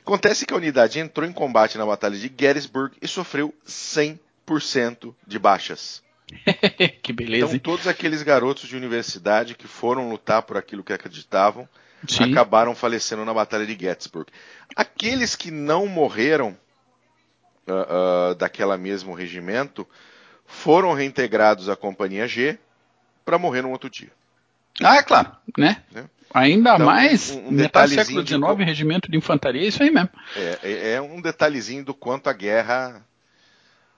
Acontece 0.04 0.48
que 0.48 0.54
a 0.56 0.58
unidade 0.58 0.98
entrou 0.98 1.30
em 1.30 1.32
combate 1.32 1.78
na 1.78 1.86
Batalha 1.86 2.18
de 2.18 2.34
Gettysburg 2.36 2.98
e 3.00 3.08
sofreu 3.08 3.54
100% 3.68 5.14
de 5.28 5.38
baixas. 5.38 6.02
que 7.02 7.14
beleza. 7.14 7.56
Então, 7.56 7.60
todos 7.60 7.88
aqueles 7.88 8.24
garotos 8.24 8.68
de 8.68 8.76
universidade 8.76 9.56
que 9.56 9.68
foram 9.68 10.10
lutar 10.10 10.42
por 10.44 10.58
aquilo 10.58 10.84
que 10.84 10.94
acreditavam 10.94 11.68
Sim. 12.08 12.32
acabaram 12.32 12.76
falecendo 12.76 13.24
na 13.26 13.34
Batalha 13.34 13.66
de 13.66 13.78
Gettysburg. 13.80 14.32
Aqueles 14.76 15.36
que 15.36 15.52
não 15.52 15.88
morreram 15.88 16.58
uh, 17.68 18.32
uh, 18.32 18.36
daquela 18.36 18.78
mesmo 18.78 19.14
regimento 19.14 19.88
foram 20.46 20.94
reintegrados 20.94 21.70
à 21.70 21.76
Companhia 21.76 22.28
G 22.28 22.58
para 23.24 23.38
morrer 23.38 23.62
num 23.62 23.72
outro 23.72 23.90
dia. 23.90 24.12
Ah, 24.82 24.98
é 24.98 25.04
claro, 25.04 25.32
né? 25.58 25.84
né? 25.92 26.10
Ainda 26.34 26.76
então, 26.76 26.86
mais, 26.86 27.32
um, 27.32 27.48
um 27.48 27.52
metade 27.52 27.96
do 27.96 28.02
século 28.02 28.26
XIX, 28.26 28.66
regimento 28.66 29.12
de 29.12 29.18
infantaria, 29.18 29.64
é 29.64 29.66
isso 29.66 29.84
aí 29.84 29.92
mesmo. 29.92 30.10
É, 30.36 30.60
é, 30.64 30.92
é, 30.94 31.02
um 31.02 31.22
detalhezinho 31.22 31.84
do 31.84 31.94
quanto 31.94 32.30
a 32.30 32.34
guerra, 32.34 33.06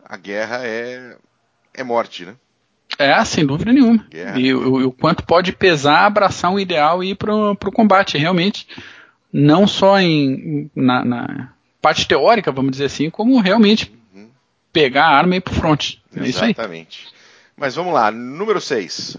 a 0.03 0.17
guerra 0.17 0.61
é, 0.65 1.15
é 1.73 1.83
morte, 1.83 2.25
né? 2.25 2.35
É, 2.97 3.23
sem 3.25 3.45
dúvida 3.45 3.71
nenhuma. 3.73 4.05
E 4.37 4.53
o, 4.53 4.87
o, 4.87 4.91
quanto 4.91 5.23
pode 5.23 5.51
pesar 5.51 6.05
abraçar 6.05 6.51
um 6.51 6.59
ideal 6.59 7.03
e 7.03 7.11
ir 7.11 7.15
para 7.15 7.33
o 7.33 7.71
combate, 7.71 8.17
realmente. 8.17 8.67
Não 9.31 9.65
só 9.65 9.99
em, 9.99 10.69
na, 10.75 11.03
na, 11.03 11.53
parte 11.81 12.07
teórica, 12.07 12.51
vamos 12.51 12.71
dizer 12.71 12.85
assim, 12.85 13.09
como 13.09 13.39
realmente 13.39 13.91
uhum. 14.13 14.29
pegar 14.71 15.05
a 15.05 15.17
arma 15.17 15.35
e 15.35 15.37
ir 15.37 15.41
para 15.41 15.53
o 15.53 15.55
front. 15.55 15.95
É 16.15 16.23
Exatamente. 16.23 17.07
Mas 17.57 17.75
vamos 17.75 17.93
lá, 17.93 18.11
número 18.11 18.61
6. 18.61 19.17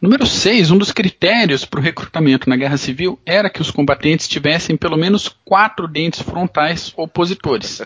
Número 0.00 0.24
6, 0.24 0.70
um 0.70 0.78
dos 0.78 0.92
critérios 0.92 1.66
para 1.66 1.78
o 1.78 1.82
recrutamento 1.82 2.48
na 2.48 2.56
Guerra 2.56 2.78
Civil 2.78 3.20
era 3.26 3.50
que 3.50 3.60
os 3.60 3.70
combatentes 3.70 4.26
tivessem 4.26 4.74
pelo 4.74 4.96
menos 4.96 5.28
quatro 5.44 5.86
dentes 5.86 6.22
frontais 6.22 6.90
opositores. 6.96 7.82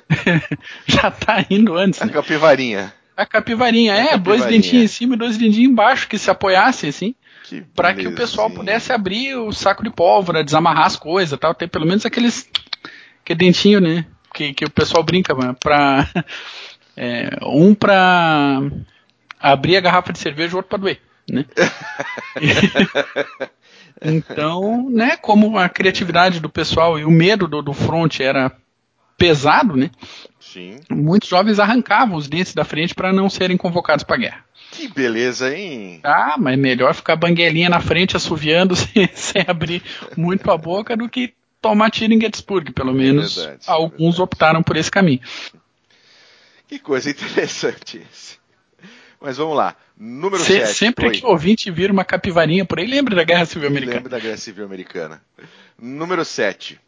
Já 0.86 1.08
está 1.08 1.44
indo 1.50 1.76
antes. 1.76 2.00
A 2.00 2.06
né? 2.06 2.12
capivarinha. 2.12 2.94
A 3.14 3.26
capivarinha, 3.26 3.92
a 3.92 3.96
é, 3.96 4.04
capivarinha. 4.08 4.24
dois 4.24 4.44
dentinhos 4.46 4.84
em 4.84 4.88
cima 4.88 5.14
e 5.14 5.18
dois 5.18 5.36
dentinhos 5.36 5.70
embaixo 5.70 6.08
que 6.08 6.18
se 6.18 6.30
apoiassem 6.30 6.88
assim. 6.88 7.14
Para 7.76 7.92
que 7.94 8.08
o 8.08 8.14
pessoal 8.14 8.48
pudesse 8.50 8.90
abrir 8.90 9.36
o 9.36 9.52
saco 9.52 9.84
de 9.84 9.90
pólvora, 9.90 10.42
desamarrar 10.42 10.86
as 10.86 10.96
coisas 10.96 11.38
tal. 11.38 11.54
Ter 11.54 11.68
pelo 11.68 11.86
menos 11.86 12.06
aqueles. 12.06 12.48
Que 13.22 13.34
dentinho, 13.34 13.78
né? 13.78 14.06
Que, 14.32 14.54
que 14.54 14.64
o 14.64 14.70
pessoal 14.70 15.04
brinca, 15.04 15.34
para 15.54 16.08
É, 16.96 17.38
um 17.42 17.74
para 17.74 18.60
abrir 19.44 19.76
a 19.76 19.80
garrafa 19.80 20.10
de 20.10 20.18
cerveja, 20.18 20.54
o 20.54 20.56
outro 20.56 20.70
para 20.70 20.78
doer, 20.78 21.00
né? 21.30 21.44
então, 24.02 24.88
né, 24.88 25.18
como 25.18 25.58
a 25.58 25.68
criatividade 25.68 26.40
do 26.40 26.48
pessoal 26.48 26.98
e 26.98 27.04
o 27.04 27.10
medo 27.10 27.46
do, 27.46 27.60
do 27.60 27.74
front 27.74 28.20
era 28.20 28.50
pesado, 29.18 29.76
né? 29.76 29.90
Sim. 30.40 30.80
Muitos 30.90 31.28
jovens 31.28 31.58
arrancavam 31.58 32.16
os 32.16 32.26
dentes 32.26 32.54
da 32.54 32.64
frente 32.64 32.94
para 32.94 33.12
não 33.12 33.28
serem 33.28 33.56
convocados 33.56 34.02
para 34.02 34.16
a 34.16 34.18
guerra. 34.18 34.44
Que 34.70 34.88
beleza, 34.88 35.54
hein? 35.54 36.00
Ah, 36.02 36.36
mas 36.38 36.58
melhor 36.58 36.94
ficar 36.94 37.16
banguelinha 37.16 37.68
na 37.68 37.80
frente 37.80 38.16
assoviando 38.16 38.74
sem, 38.74 39.08
sem 39.14 39.44
abrir 39.46 39.82
muito 40.16 40.50
a 40.50 40.56
boca 40.56 40.96
do 40.96 41.08
que 41.08 41.34
tomar 41.60 41.90
tiro 41.90 42.14
em 42.14 42.20
Gettysburg. 42.20 42.72
Pelo 42.72 42.90
é 42.90 42.94
menos 42.94 43.36
verdade, 43.36 43.64
é 43.68 43.70
alguns 43.70 44.18
optaram 44.18 44.62
por 44.62 44.76
esse 44.76 44.90
caminho. 44.90 45.20
Que 46.66 46.78
coisa 46.78 47.10
interessante 47.10 48.02
esse. 48.10 48.42
Mas 49.20 49.36
vamos 49.36 49.56
lá. 49.56 49.76
Número 49.96 50.42
7. 50.42 50.66
Se, 50.66 50.74
sempre 50.74 51.06
Oi. 51.06 51.18
que 51.18 51.24
o 51.24 51.30
ouvinte 51.30 51.70
vira 51.70 51.92
uma 51.92 52.04
capivarinha 52.04 52.64
por 52.64 52.78
aí, 52.78 52.86
lembra 52.86 53.14
da 53.14 53.24
Guerra 53.24 53.46
Civil 53.46 53.68
Americana. 53.68 53.96
Lembra 53.96 54.10
da 54.10 54.18
Guerra 54.18 54.36
Civil 54.36 54.64
Americana. 54.64 55.22
Número 55.78 56.24
7. 56.24 56.80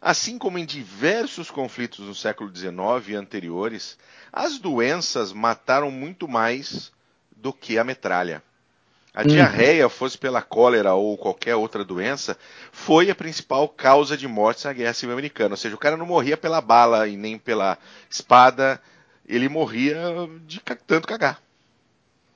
Assim 0.00 0.36
como 0.36 0.58
em 0.58 0.64
diversos 0.64 1.50
conflitos 1.50 2.00
no 2.00 2.14
século 2.14 2.54
XIX 2.54 3.08
e 3.08 3.14
anteriores, 3.14 3.96
as 4.32 4.58
doenças 4.58 5.32
mataram 5.32 5.90
muito 5.90 6.26
mais 6.26 6.90
do 7.36 7.52
que 7.52 7.78
a 7.78 7.84
metralha. 7.84 8.42
A 9.14 9.24
diarreia, 9.24 9.90
fosse 9.90 10.16
pela 10.16 10.40
cólera 10.40 10.94
ou 10.94 11.18
qualquer 11.18 11.54
outra 11.54 11.84
doença, 11.84 12.36
foi 12.72 13.10
a 13.10 13.14
principal 13.14 13.68
causa 13.68 14.16
de 14.16 14.26
mortes 14.26 14.64
na 14.64 14.72
Guerra 14.72 14.94
Civil 14.94 15.12
Americana. 15.12 15.52
Ou 15.52 15.56
seja, 15.56 15.74
o 15.74 15.78
cara 15.78 15.98
não 15.98 16.06
morria 16.06 16.36
pela 16.36 16.62
bala 16.62 17.06
e 17.06 17.14
nem 17.14 17.36
pela 17.36 17.76
espada, 18.08 18.80
ele 19.28 19.50
morria 19.50 19.98
de 20.46 20.60
tanto 20.86 21.06
cagar. 21.06 21.42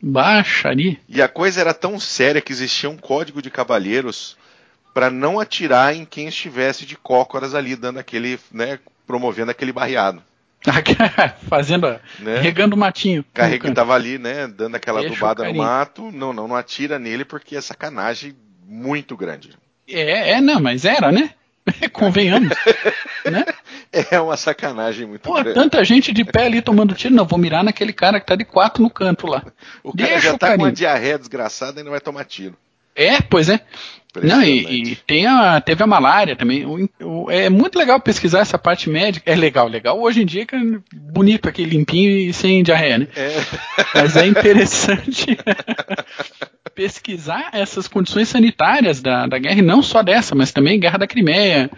Baixaria. 0.00 0.98
E 1.08 1.22
a 1.22 1.28
coisa 1.28 1.60
era 1.60 1.72
tão 1.72 1.98
séria 1.98 2.40
que 2.40 2.52
existia 2.52 2.88
um 2.88 2.96
código 2.96 3.40
de 3.40 3.50
cavalheiros 3.50 4.36
para 4.92 5.10
não 5.10 5.38
atirar 5.38 5.94
em 5.94 6.04
quem 6.04 6.28
estivesse 6.28 6.86
de 6.86 6.96
cócoras 6.96 7.54
ali, 7.54 7.76
dando 7.76 7.98
aquele, 7.98 8.38
né, 8.50 8.78
promovendo 9.06 9.50
aquele 9.50 9.72
barreado. 9.72 10.22
Fazendo, 11.48 12.00
né? 12.18 12.40
regando 12.40 12.74
o 12.74 12.78
matinho. 12.78 13.24
Carrega, 13.32 13.72
tava 13.72 13.94
ali, 13.94 14.18
né, 14.18 14.46
dando 14.46 14.74
aquela 14.74 15.00
Deixa 15.00 15.14
adubada 15.14 15.44
no 15.44 15.54
mato. 15.54 16.10
Não, 16.10 16.32
não, 16.32 16.48
não 16.48 16.56
atira 16.56 16.98
nele 16.98 17.24
porque 17.24 17.56
é 17.56 17.60
sacanagem 17.60 18.34
muito 18.66 19.16
grande. 19.16 19.50
É, 19.88 20.32
é 20.32 20.40
não, 20.40 20.60
mas 20.60 20.84
era, 20.84 21.12
né? 21.12 21.30
Convenhamos. 21.92 22.56
né? 23.24 23.44
É 24.10 24.20
uma 24.20 24.36
sacanagem 24.36 25.06
muito 25.06 25.22
Pô, 25.22 25.34
grande. 25.34 25.54
tanta 25.54 25.82
gente 25.82 26.12
de 26.12 26.22
pé 26.22 26.46
ali 26.46 26.60
tomando 26.60 26.94
tiro. 26.94 27.14
Não, 27.14 27.24
vou 27.24 27.38
mirar 27.38 27.64
naquele 27.64 27.94
cara 27.94 28.20
que 28.20 28.26
tá 28.26 28.36
de 28.36 28.44
quatro 28.44 28.82
no 28.82 28.90
canto 28.90 29.26
lá. 29.26 29.42
O 29.82 29.96
cara 29.96 30.10
Deixa 30.10 30.26
já 30.26 30.32
tá 30.32 30.48
carinho. 30.48 30.58
com 30.58 30.64
uma 30.64 30.72
diarreia 30.72 31.18
desgraçada 31.18 31.80
e 31.80 31.84
não 31.84 31.92
vai 31.92 32.00
tomar 32.00 32.24
tiro. 32.24 32.54
É, 32.94 33.20
pois 33.22 33.48
é. 33.48 33.60
Não, 34.22 34.42
e, 34.42 34.92
e, 34.92 34.96
tem 34.96 35.26
a, 35.26 35.60
teve 35.60 35.82
a 35.82 35.86
malária 35.86 36.34
também. 36.34 36.66
O, 36.66 36.88
o, 37.00 37.30
é 37.30 37.48
muito 37.48 37.78
legal 37.78 38.00
pesquisar 38.00 38.40
essa 38.40 38.58
parte 38.58 38.90
médica. 38.90 39.30
É 39.30 39.36
legal, 39.36 39.68
legal. 39.68 40.00
Hoje 40.00 40.22
em 40.22 40.26
dia 40.26 40.42
é 40.42 40.78
bonito 40.92 41.48
aqui, 41.48 41.64
limpinho 41.64 42.10
e 42.10 42.32
sem 42.32 42.62
diarreia, 42.62 42.98
né? 42.98 43.08
É. 43.14 43.36
Mas 43.94 44.16
é 44.16 44.26
interessante 44.26 45.36
pesquisar 46.76 47.48
essas 47.52 47.88
condições 47.88 48.28
sanitárias 48.28 49.00
da, 49.00 49.26
da 49.26 49.38
guerra, 49.38 49.58
e 49.58 49.62
não 49.62 49.82
só 49.82 50.02
dessa, 50.02 50.34
mas 50.34 50.52
também 50.52 50.78
guerra 50.78 50.98
da 50.98 51.06
Crimeia, 51.06 51.70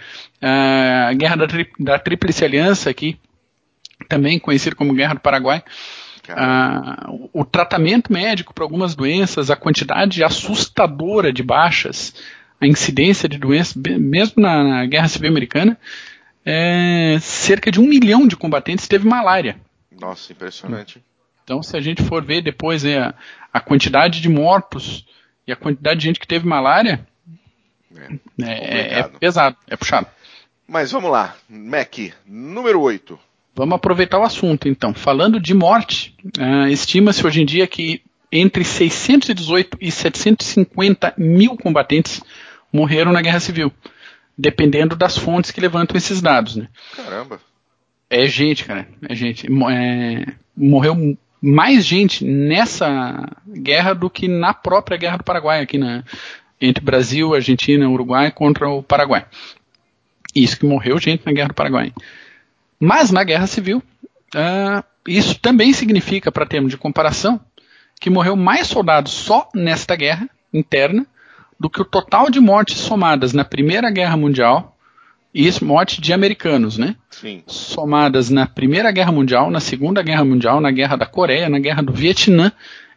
a 0.43 1.13
guerra 1.15 1.37
da, 1.37 1.47
tri, 1.47 1.71
da 1.79 1.99
Tríplice 1.99 2.45
Aliança 2.45 2.91
aqui, 2.91 3.17
também 4.09 4.41
conhecido 4.41 4.75
como 4.75 4.93
Guerra 4.93 5.15
do 5.15 5.21
Paraguai. 5.21 5.63
Ah, 6.31 7.07
o, 7.09 7.41
o, 7.41 7.45
tratamento 7.45 8.13
médico 8.13 8.53
para 8.53 8.63
algumas 8.63 8.95
doenças, 8.95 9.51
a 9.51 9.57
quantidade 9.57 10.23
assustadora 10.23 11.33
de 11.33 11.43
baixas, 11.43 12.13
a 12.61 12.67
incidência 12.67 13.27
de 13.27 13.39
doenças, 13.39 13.75
mesmo 13.77 14.43
na, 14.43 14.63
na 14.63 14.87
Guerra 14.87 15.09
Civil 15.09 15.31
Americana, 15.31 15.79
é, 16.45 17.17
cerca 17.21 17.71
de 17.71 17.81
um 17.81 17.87
milhão 17.87 18.27
de 18.27 18.37
combatentes 18.37 18.87
teve 18.87 19.09
malária. 19.09 19.57
Nossa, 19.99 20.33
impressionante. 20.33 21.03
Então, 21.49 21.63
se 21.63 21.75
a 21.75 21.81
gente 21.81 22.03
for 22.03 22.23
ver 22.23 22.43
depois 22.43 22.85
é, 22.85 22.99
a, 22.99 23.15
a 23.53 23.61
quantidade 23.61 24.21
de 24.21 24.29
mortos 24.29 25.07
e 25.47 25.53
a 25.53 25.57
quantidade 25.57 26.01
de 26.01 26.07
gente 26.07 26.21
que 26.21 26.27
teve 26.27 26.47
malária, 26.47 27.07
é, 28.41 28.43
é, 28.43 28.99
é 29.01 29.03
pesado, 29.05 29.57
é 29.67 29.77
puxado. 29.77 30.07
Mas 30.67 30.93
vamos 30.93 31.11
lá, 31.11 31.35
Mac, 31.49 31.97
número 32.27 32.81
8. 32.81 33.19
Vamos 33.55 33.75
aproveitar 33.75 34.19
o 34.19 34.23
assunto, 34.23 34.69
então. 34.69 34.95
Falando 34.95 35.41
de 35.41 35.55
morte, 35.55 36.15
uh, 36.39 36.69
estima-se 36.69 37.27
hoje 37.27 37.43
em 37.43 37.47
dia 37.47 37.67
que 37.67 38.03
entre 38.31 38.63
618 38.63 39.79
e 39.81 39.91
750 39.91 41.15
mil 41.17 41.57
combatentes 41.57 42.23
morreram 42.73 43.13
na 43.13 43.23
Guerra 43.23 43.41
Civil, 43.41 43.73
dependendo 44.37 44.95
das 44.95 45.17
fontes 45.17 45.51
que 45.51 45.61
levantam 45.61 45.97
esses 45.97 46.21
dados. 46.21 46.57
Né? 46.57 46.69
Caramba! 46.95 47.41
É 48.11 48.27
gente, 48.27 48.65
cara. 48.65 48.87
É 49.09 49.15
gente. 49.15 49.47
É, 49.47 50.35
morreu 50.57 51.17
mais 51.41 51.85
gente 51.85 52.25
nessa 52.25 53.31
guerra 53.47 53.95
do 53.95 54.11
que 54.11 54.29
na 54.29 54.53
própria 54.53 54.97
Guerra 54.97 55.19
do 55.19 55.25
Paraguai, 55.25 55.61
aqui 55.61 55.79
na, 55.79 56.05
entre 56.61 56.85
Brasil, 56.85 57.35
Argentina, 57.35 57.89
Uruguai 57.89 58.31
contra 58.31 58.69
o 58.69 58.83
Paraguai. 58.83 59.27
Isso 60.35 60.59
que 60.59 60.67
morreu 60.67 60.99
gente 60.99 61.25
na 61.25 61.33
Guerra 61.33 61.49
do 61.49 61.55
Paraguai. 61.55 61.93
Mas 62.79 63.11
na 63.11 63.25
Guerra 63.25 63.47
Civil, 63.47 63.83
uh, 64.35 64.85
isso 65.07 65.39
também 65.39 65.73
significa, 65.73 66.31
para 66.31 66.47
termos 66.47 66.71
de 66.71 66.77
comparação, 66.77 67.41
que 68.01 68.11
morreu 68.11 68.37
mais 68.37 68.67
soldados 68.67 69.13
só 69.13 69.49
nesta 69.55 69.97
guerra 69.97 70.29
interna 70.53 71.07
do 71.59 71.69
que 71.69 71.83
o 71.83 71.85
total 71.85 72.31
de 72.31 72.39
mortes 72.39 72.79
somadas 72.79 73.33
na 73.33 73.45
Primeira 73.45 73.91
Guerra 73.91 74.17
Mundial 74.17 74.78
e 75.35 75.49
mortes 75.63 75.99
de 75.99 76.13
americanos, 76.13 76.79
né? 76.79 76.97
Sim. 77.11 77.43
Somadas 77.47 78.31
na 78.31 78.47
Primeira 78.47 78.91
Guerra 78.91 79.13
Mundial, 79.13 79.51
na 79.51 79.61
Segunda 79.61 80.03
Guerra 80.03 80.25
Mundial, 80.25 80.61
na 80.61 80.71
Guerra 80.71 80.97
da 80.97 81.07
Coreia, 81.07 81.49
na 81.49 81.59
Guerra 81.59 81.83
do 81.83 81.93
Vietnã 81.93 82.51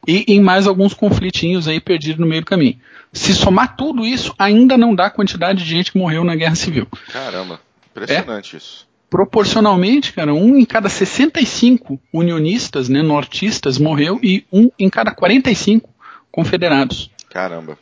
e 0.07 0.23
em 0.27 0.41
mais 0.41 0.65
alguns 0.67 0.93
conflitinhos 0.93 1.67
aí 1.67 1.79
perdidos 1.79 2.19
no 2.19 2.25
meio 2.27 2.41
do 2.41 2.45
caminho. 2.47 2.79
Se 3.13 3.33
somar 3.33 3.75
tudo 3.75 4.05
isso, 4.05 4.33
ainda 4.39 4.77
não 4.77 4.95
dá 4.95 5.07
a 5.07 5.11
quantidade 5.11 5.63
de 5.63 5.69
gente 5.69 5.91
que 5.91 5.97
morreu 5.99 6.23
na 6.23 6.35
Guerra 6.35 6.55
Civil. 6.55 6.87
Caramba, 7.11 7.59
impressionante 7.91 8.55
É. 8.55 8.57
isso. 8.57 8.87
Proporcionalmente, 9.09 10.13
cara, 10.13 10.33
um 10.33 10.55
em 10.57 10.63
cada 10.65 10.87
65 10.87 11.99
unionistas, 12.13 12.87
né, 12.87 13.01
nortistas, 13.01 13.77
morreu 13.77 14.17
e 14.23 14.45
um 14.51 14.71
em 14.79 14.89
cada 14.89 15.11
45 15.11 15.89
confederados. 16.31 17.11
Caramba, 17.29 17.77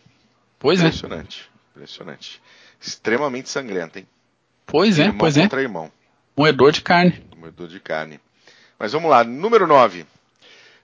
Pois 0.58 0.82
é, 0.82 0.88
impressionante. 0.88 1.44
Impressionante. 1.76 2.42
Extremamente 2.82 3.48
sangrento, 3.50 4.00
hein? 4.00 4.08
Pois 4.70 5.00
é, 5.00 5.04
irmão 5.04 5.18
pois 5.18 5.38
é. 5.38 5.44
contra 5.44 5.62
irmão. 5.62 5.92
Moedor 6.36 6.72
de 6.72 6.82
carne. 6.82 7.22
Comedor 7.30 7.68
de 7.68 7.80
carne. 7.80 8.20
Mas 8.78 8.94
vamos 8.94 9.10
lá, 9.10 9.24
número 9.24 9.68
9. 9.68 10.06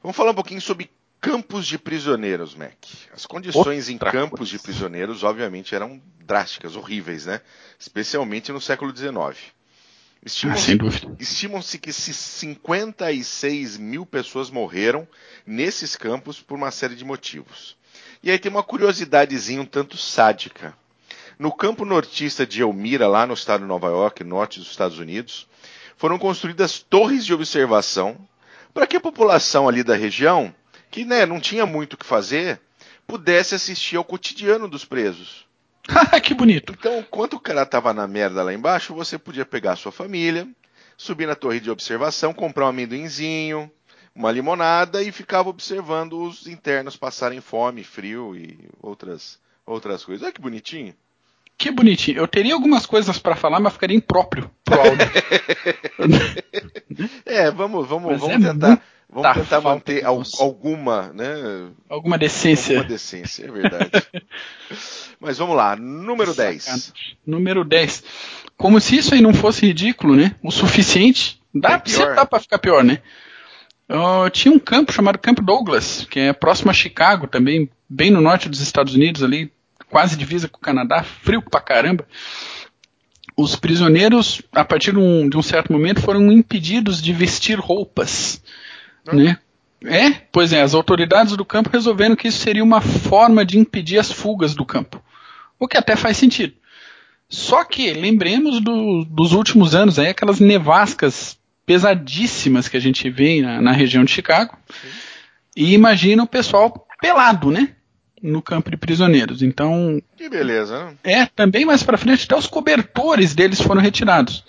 Vamos 0.02 0.16
falar 0.16 0.32
um 0.32 0.36
pouquinho 0.36 0.62
sobre 0.62 0.90
campos 1.22 1.66
de 1.66 1.78
prisioneiros, 1.78 2.54
Mac. 2.54 2.74
As 3.14 3.26
condições 3.26 3.90
em 3.90 3.94
Outra 3.94 4.12
campos 4.12 4.38
coisa. 4.40 4.52
de 4.52 4.60
prisioneiros, 4.60 5.24
obviamente, 5.24 5.74
eram 5.74 6.02
drásticas, 6.20 6.76
horríveis, 6.76 7.26
né? 7.26 7.42
Especialmente 7.80 8.52
no 8.52 8.62
século 8.62 8.96
XIX. 8.96 9.16
Ah, 9.16 9.34
Estimam-se 10.24 10.64
sem 10.64 10.78
dúvida. 10.78 11.16
Estimam-se 11.20 11.78
que 11.80 11.94
se 11.94 12.14
56 12.14 13.78
mil 13.78 14.06
pessoas 14.06 14.50
morreram 14.50 15.08
nesses 15.46 15.96
campos 15.96 16.42
por 16.42 16.56
uma 16.56 16.72
série 16.72 16.96
de 16.96 17.06
motivos. 17.06 17.76
E 18.22 18.30
aí 18.30 18.38
tem 18.38 18.52
uma 18.52 18.64
curiosidadezinha 18.64 19.62
um 19.62 19.66
tanto 19.66 19.98
sádica. 19.98 20.76
No 21.38 21.52
campo 21.52 21.84
nortista 21.84 22.46
de 22.46 22.62
Elmira, 22.62 23.08
lá 23.08 23.28
no 23.28 23.34
estado 23.34 23.62
de 23.62 23.68
Nova 23.68 23.88
York, 23.88 24.24
norte 24.24 24.60
dos 24.60 24.70
Estados 24.70 25.00
Unidos, 25.00 25.48
foram 25.98 26.18
construídas 26.18 26.80
torres 26.80 27.26
de 27.26 27.34
observação 27.34 28.18
para 28.74 28.88
que 28.88 28.98
a 28.98 29.02
população 29.02 29.68
ali 29.68 29.84
da 29.84 29.96
região, 29.96 30.54
que 30.90 31.06
né, 31.06 31.26
não 31.26 31.40
tinha 31.40 31.66
muito 31.66 31.94
o 31.94 31.98
que 31.98 32.06
fazer, 32.06 32.60
pudesse 33.08 33.56
assistir 33.56 33.98
ao 33.98 34.04
cotidiano 34.04 34.68
dos 34.68 34.86
presos. 34.86 35.46
que 36.24 36.34
bonito. 36.34 36.74
Então, 36.78 37.00
enquanto 37.00 37.34
o 37.34 37.40
cara 37.40 37.66
tava 37.66 37.94
na 37.94 38.08
merda 38.08 38.44
lá 38.44 38.54
embaixo, 38.54 38.94
você 38.94 39.18
podia 39.18 39.46
pegar 39.46 39.74
a 39.74 39.78
sua 39.78 39.92
família, 39.92 40.48
subir 40.98 41.28
na 41.28 41.36
torre 41.36 41.60
de 41.60 41.70
observação, 41.70 42.34
comprar 42.34 42.66
um 42.66 42.70
amendoinzinho, 42.70 43.72
uma 44.16 44.32
limonada 44.32 45.04
e 45.04 45.12
ficava 45.12 45.50
observando 45.50 46.22
os 46.22 46.48
internos 46.48 46.96
passarem 46.96 47.42
fome, 47.42 47.84
frio 47.84 48.36
e 48.36 48.70
outras 48.82 49.40
outras 49.66 50.06
coisas. 50.06 50.24
Olha 50.24 50.32
que 50.32 50.42
bonitinho. 50.42 50.96
Que 51.58 51.72
bonitinho. 51.72 52.18
Eu 52.18 52.28
teria 52.28 52.54
algumas 52.54 52.86
coisas 52.86 53.18
para 53.18 53.36
falar, 53.36 53.60
mas 53.60 53.74
ficaria 53.74 53.96
impróprio 53.96 54.52
pro 54.64 54.80
áudio. 54.80 54.98
É, 57.26 57.52
vamos, 57.52 57.88
vamos, 57.88 58.12
Mas 58.14 58.22
vamos 58.22 58.46
é 58.46 58.52
tentar, 58.54 58.82
vamos 59.10 59.34
tentar 59.38 59.62
manter 59.62 60.06
al- 60.06 60.24
alguma, 60.40 61.12
né? 61.14 61.70
Alguma 61.90 62.18
decência. 62.18 62.78
Alguma 62.78 62.90
decência, 62.94 63.46
é 63.46 63.52
verdade. 63.52 63.92
Mas 65.20 65.38
vamos 65.38 65.56
lá, 65.56 65.76
número 65.76 66.34
10. 66.34 66.64
Sacanagem. 66.64 66.94
Número 67.26 67.64
10. 67.66 68.04
Como 68.58 68.80
se 68.80 68.98
isso 68.98 69.14
aí 69.14 69.22
não 69.22 69.34
fosse 69.34 69.66
ridículo, 69.66 70.16
né? 70.16 70.36
O 70.44 70.52
suficiente. 70.52 71.42
Dá, 71.54 71.80
pior. 71.80 71.96
sempre 71.98 72.16
dá 72.16 72.26
pra 72.26 72.40
ficar 72.40 72.60
pior, 72.60 72.84
né? 72.84 73.02
Tinha 74.32 74.54
um 74.54 74.60
campo 74.60 74.92
chamado 74.94 75.20
Campo 75.20 75.42
Douglas, 75.42 76.06
que 76.10 76.20
é 76.20 76.34
próximo 76.34 76.72
a 76.72 76.74
Chicago, 76.74 77.28
também 77.28 77.70
bem 77.90 78.10
no 78.12 78.22
norte 78.22 78.50
dos 78.50 78.60
Estados 78.62 78.96
Unidos, 78.96 79.22
ali, 79.24 79.52
quase 79.90 80.16
divisa 80.18 80.48
com 80.48 80.58
o 80.58 80.62
Canadá, 80.62 81.04
frio 81.04 81.42
pra 81.42 81.62
caramba. 81.62 82.06
Os 83.38 83.56
prisioneiros, 83.56 84.42
a 84.52 84.64
partir 84.64 84.92
de 84.94 85.00
um, 85.00 85.28
de 85.28 85.38
um 85.38 85.42
certo 85.42 85.72
momento, 85.72 86.02
foram 86.02 86.32
impedidos 86.32 87.02
de 87.02 87.12
vestir 87.12 87.60
roupas. 87.60 88.42
Né? 89.12 89.38
É, 89.84 90.12
pois 90.32 90.54
é, 90.54 90.62
as 90.62 90.74
autoridades 90.74 91.36
do 91.36 91.44
campo 91.46 91.70
resolveram 91.70 92.16
que 92.16 92.30
isso 92.30 92.40
seria 92.40 92.64
uma 92.64 92.80
forma 92.82 93.46
de 93.46 93.60
impedir 93.60 94.00
as 94.00 94.12
fugas 94.12 94.56
do 94.56 94.66
campo. 94.66 95.04
O 95.60 95.68
que 95.68 95.78
até 95.78 95.96
faz 95.96 96.18
sentido. 96.18 96.54
Só 97.28 97.64
que 97.64 97.92
lembremos 97.94 98.62
do- 98.62 99.04
dos 99.06 99.34
últimos 99.34 99.76
anos 99.76 100.00
aí, 100.00 100.08
aquelas 100.08 100.40
nevascas 100.40 101.38
pesadíssimas 101.66 102.68
que 102.68 102.78
a 102.78 102.80
gente 102.80 103.10
vê 103.10 103.42
na, 103.42 103.62
na 103.62 103.72
região 103.72 104.04
de 104.06 104.12
Chicago. 104.12 104.58
E 105.56 105.74
imagina 105.74 106.24
o 106.24 106.28
pessoal 106.28 106.88
pelado, 107.02 107.52
né? 107.52 107.75
No 108.32 108.42
campo 108.42 108.72
de 108.72 108.78
prisioneiros. 108.78 109.42
Então, 109.44 110.02
Que 110.18 110.28
beleza, 110.30 110.86
né? 110.86 110.96
é, 111.04 111.26
também 111.28 111.66
mais 111.66 111.84
pra 111.84 111.98
frente, 111.98 112.26
até 112.26 112.36
os 112.36 112.48
cobertores 112.48 113.36
deles 113.36 113.62
foram 113.62 113.82
retirados. 113.82 114.44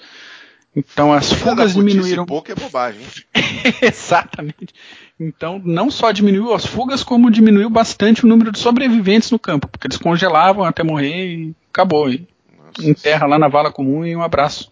Então 0.75 1.13
as 1.13 1.33
fugas 1.33 1.75
diminuíram. 1.75 2.27
pouco 2.27 2.51
é 2.53 2.55
bobagem. 2.55 3.01
Exatamente. 3.83 4.75
Então, 5.19 5.61
não 5.65 5.91
só 5.91 6.11
diminuiu 6.13 6.53
as 6.55 6.67
fugas, 6.67 7.03
como 7.03 7.31
diminuiu 7.31 7.71
bastante 7.71 8.25
o 8.25 8.29
número 8.29 8.53
de 8.53 8.59
sobreviventes 8.59 9.31
no 9.31 9.39
campo, 9.39 9.67
porque 9.69 9.87
eles 9.87 9.97
congelavam 9.97 10.65
até 10.65 10.83
morrer 10.83 11.27
e 11.35 11.55
acabou. 11.71 12.11
E 12.11 12.27
Nossa, 12.59 12.91
enterra 12.91 13.27
lá 13.27 13.39
na 13.39 13.49
vala 13.49 13.73
comum 13.73 14.05
e 14.05 14.15
um 14.15 14.23
abraço. 14.23 14.71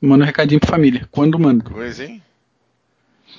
Manda 0.00 0.24
um 0.24 0.26
recadinho 0.26 0.60
pra 0.60 0.70
família, 0.70 1.08
quando 1.10 1.38
manda. 1.38 1.64
coisa, 1.70 2.04
hein? 2.04 2.20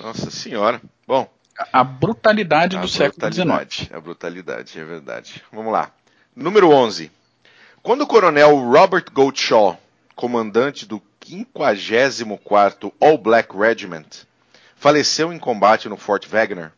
Nossa 0.00 0.30
senhora. 0.30 0.80
Bom, 1.06 1.28
A 1.72 1.82
brutalidade 1.82 2.76
a 2.76 2.80
do 2.80 2.88
século 2.88 3.32
XIX. 3.32 3.44
brutalidade, 3.44 3.90
a 3.92 4.00
brutalidade, 4.00 4.78
é 4.78 4.84
verdade. 4.84 5.42
Vamos 5.52 5.72
lá. 5.72 5.90
Número 6.34 6.70
11. 6.70 7.10
Quando 7.82 8.02
o 8.02 8.06
coronel 8.06 8.56
Robert 8.56 9.06
Goldshall, 9.12 9.78
comandante 10.14 10.86
do 10.86 11.02
54º 11.20 12.92
All 13.00 13.18
Black 13.18 13.56
Regiment, 13.56 14.24
faleceu 14.76 15.32
em 15.32 15.38
combate 15.38 15.88
no 15.88 15.96
Fort 15.96 16.26
Wagner, 16.26 16.72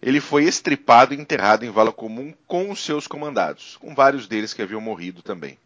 ele 0.00 0.20
foi 0.20 0.44
estripado 0.44 1.14
e 1.14 1.20
enterrado 1.20 1.64
em 1.64 1.70
vala 1.70 1.92
comum 1.92 2.32
com 2.46 2.70
os 2.70 2.84
seus 2.84 3.06
comandados, 3.06 3.76
com 3.76 3.94
vários 3.94 4.26
deles 4.26 4.52
que 4.54 4.62
haviam 4.62 4.80
morrido 4.80 5.22
também. 5.22 5.58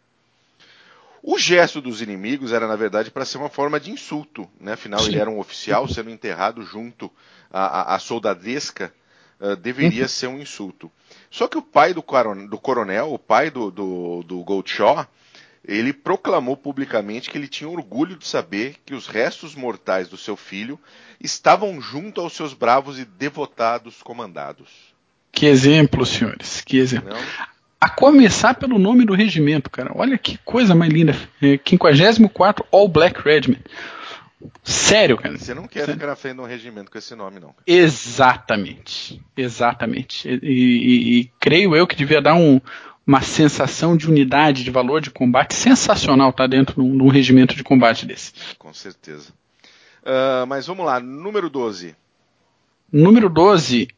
O 1.22 1.38
gesto 1.38 1.80
dos 1.80 2.02
inimigos 2.02 2.52
era, 2.52 2.66
na 2.66 2.74
verdade, 2.74 3.10
para 3.10 3.24
ser 3.24 3.38
uma 3.38 3.48
forma 3.48 3.78
de 3.78 3.90
insulto. 3.92 4.48
Né? 4.60 4.72
Afinal, 4.72 5.00
Sim. 5.00 5.10
ele 5.10 5.18
era 5.20 5.30
um 5.30 5.38
oficial 5.38 5.86
sendo 5.86 6.10
enterrado 6.10 6.62
junto 6.64 7.10
à, 7.50 7.94
à- 7.94 7.98
soldadesca, 8.00 8.92
ah, 9.40 9.54
deveria 9.54 10.08
ser 10.08 10.26
um 10.26 10.38
insulto. 10.40 10.90
Só 11.30 11.46
que 11.46 11.56
o 11.56 11.62
pai 11.62 11.94
do, 11.94 12.02
coron- 12.02 12.46
do 12.46 12.58
coronel, 12.58 13.12
o 13.12 13.18
pai 13.18 13.50
do, 13.50 13.70
do, 13.70 14.22
do 14.24 14.42
Goldshaw, 14.42 15.06
ele 15.64 15.92
proclamou 15.92 16.56
publicamente 16.56 17.30
que 17.30 17.38
ele 17.38 17.46
tinha 17.46 17.70
orgulho 17.70 18.16
de 18.16 18.26
saber 18.26 18.76
que 18.84 18.92
os 18.94 19.06
restos 19.06 19.54
mortais 19.54 20.08
do 20.08 20.16
seu 20.16 20.36
filho 20.36 20.76
estavam 21.20 21.80
junto 21.80 22.20
aos 22.20 22.32
seus 22.32 22.52
bravos 22.52 22.98
e 22.98 23.04
devotados 23.04 24.02
comandados. 24.02 24.68
Que 25.30 25.46
exemplo, 25.46 26.04
senhores. 26.04 26.60
Que 26.62 26.78
exemplo. 26.78 27.10
Não? 27.10 27.20
A 27.84 27.88
começar 27.90 28.54
pelo 28.54 28.78
nome 28.78 29.04
do 29.04 29.12
regimento, 29.12 29.68
cara. 29.68 29.90
Olha 29.96 30.16
que 30.16 30.38
coisa 30.44 30.72
mais 30.72 30.92
linda. 30.92 31.16
É, 31.42 31.58
54 31.68 32.64
All 32.70 32.86
Black 32.86 33.20
Regiment. 33.20 33.58
Sério, 34.62 35.16
cara. 35.16 35.36
Você 35.36 35.52
não 35.52 35.66
quer 35.66 35.86
ficar 35.88 36.06
na 36.06 36.14
frente 36.14 36.36
de 36.36 36.40
um 36.42 36.46
regimento 36.46 36.90
com 36.92 36.98
esse 36.98 37.12
nome, 37.16 37.40
não. 37.40 37.52
Exatamente. 37.66 39.20
Exatamente. 39.36 40.28
E, 40.28 40.38
e- 40.42 41.18
e 41.20 41.30
creio 41.40 41.74
eu 41.74 41.86
que 41.86 41.96
devia 41.96 42.22
dar 42.22 42.34
um- 42.34 42.60
uma 43.04 43.20
sensação 43.20 43.96
de 43.96 44.08
unidade, 44.08 44.62
de 44.62 44.70
valor 44.70 45.00
de 45.00 45.10
combate 45.10 45.54
sensacional 45.54 46.32
tá 46.32 46.46
dentro 46.46 46.76
de 46.76 46.80
um, 46.88 46.96
de 46.96 47.02
um 47.02 47.08
regimento 47.08 47.54
de 47.56 47.64
combate 47.64 48.06
desse. 48.06 48.32
Com 48.58 48.72
certeza. 48.72 49.32
Ah, 50.04 50.44
mas 50.46 50.68
vamos 50.68 50.86
lá, 50.86 51.00
número 51.00 51.50
12. 51.50 51.96
Número 52.92 53.28
12. 53.28 53.88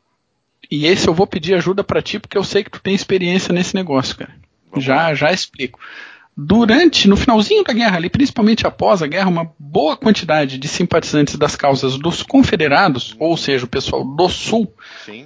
E 0.70 0.86
esse 0.86 1.06
eu 1.08 1.14
vou 1.14 1.26
pedir 1.26 1.54
ajuda 1.54 1.82
pra 1.84 2.02
ti 2.02 2.18
porque 2.18 2.36
eu 2.38 2.44
sei 2.44 2.64
que 2.64 2.70
tu 2.70 2.80
tem 2.80 2.94
experiência 2.94 3.52
nesse 3.52 3.74
negócio, 3.74 4.16
cara. 4.16 4.34
Vamos 4.70 4.84
já, 4.84 4.96
lá. 4.96 5.14
já 5.14 5.32
explico. 5.32 5.78
Durante, 6.36 7.06
no 7.06 7.16
finalzinho 7.16 7.62
da 7.62 7.72
guerra 7.72 7.96
ali, 7.96 8.10
principalmente 8.10 8.66
após 8.66 9.00
a 9.02 9.06
guerra, 9.06 9.28
uma 9.28 9.52
boa 9.56 9.96
quantidade 9.96 10.58
de 10.58 10.66
simpatizantes 10.66 11.36
das 11.36 11.54
causas 11.54 11.96
dos 11.96 12.24
confederados, 12.24 13.14
ou 13.20 13.36
seja, 13.36 13.64
o 13.66 13.68
pessoal 13.68 14.04
do 14.04 14.28
sul, 14.28 14.72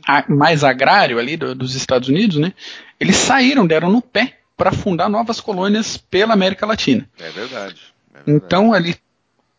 a- 0.07 0.25
mais 0.29 0.63
agrário 0.65 1.19
ali 1.19 1.35
do- 1.39 1.55
dos 1.55 1.75
Estados 1.75 2.11
Unidos, 2.11 2.37
né? 2.37 2.53
Eles 3.01 3.17
saíram, 3.17 3.67
deram 3.67 3.91
no 3.91 4.03
pé 4.03 4.35
para 4.55 4.71
fundar 4.71 5.09
novas 5.09 5.41
colônias 5.41 5.97
pela 5.97 6.35
América 6.35 6.67
Latina. 6.67 7.09
É 7.19 7.31
verdade. 7.31 7.81
é 8.13 8.17
verdade. 8.17 8.45
Então, 8.45 8.75
ali, 8.75 8.95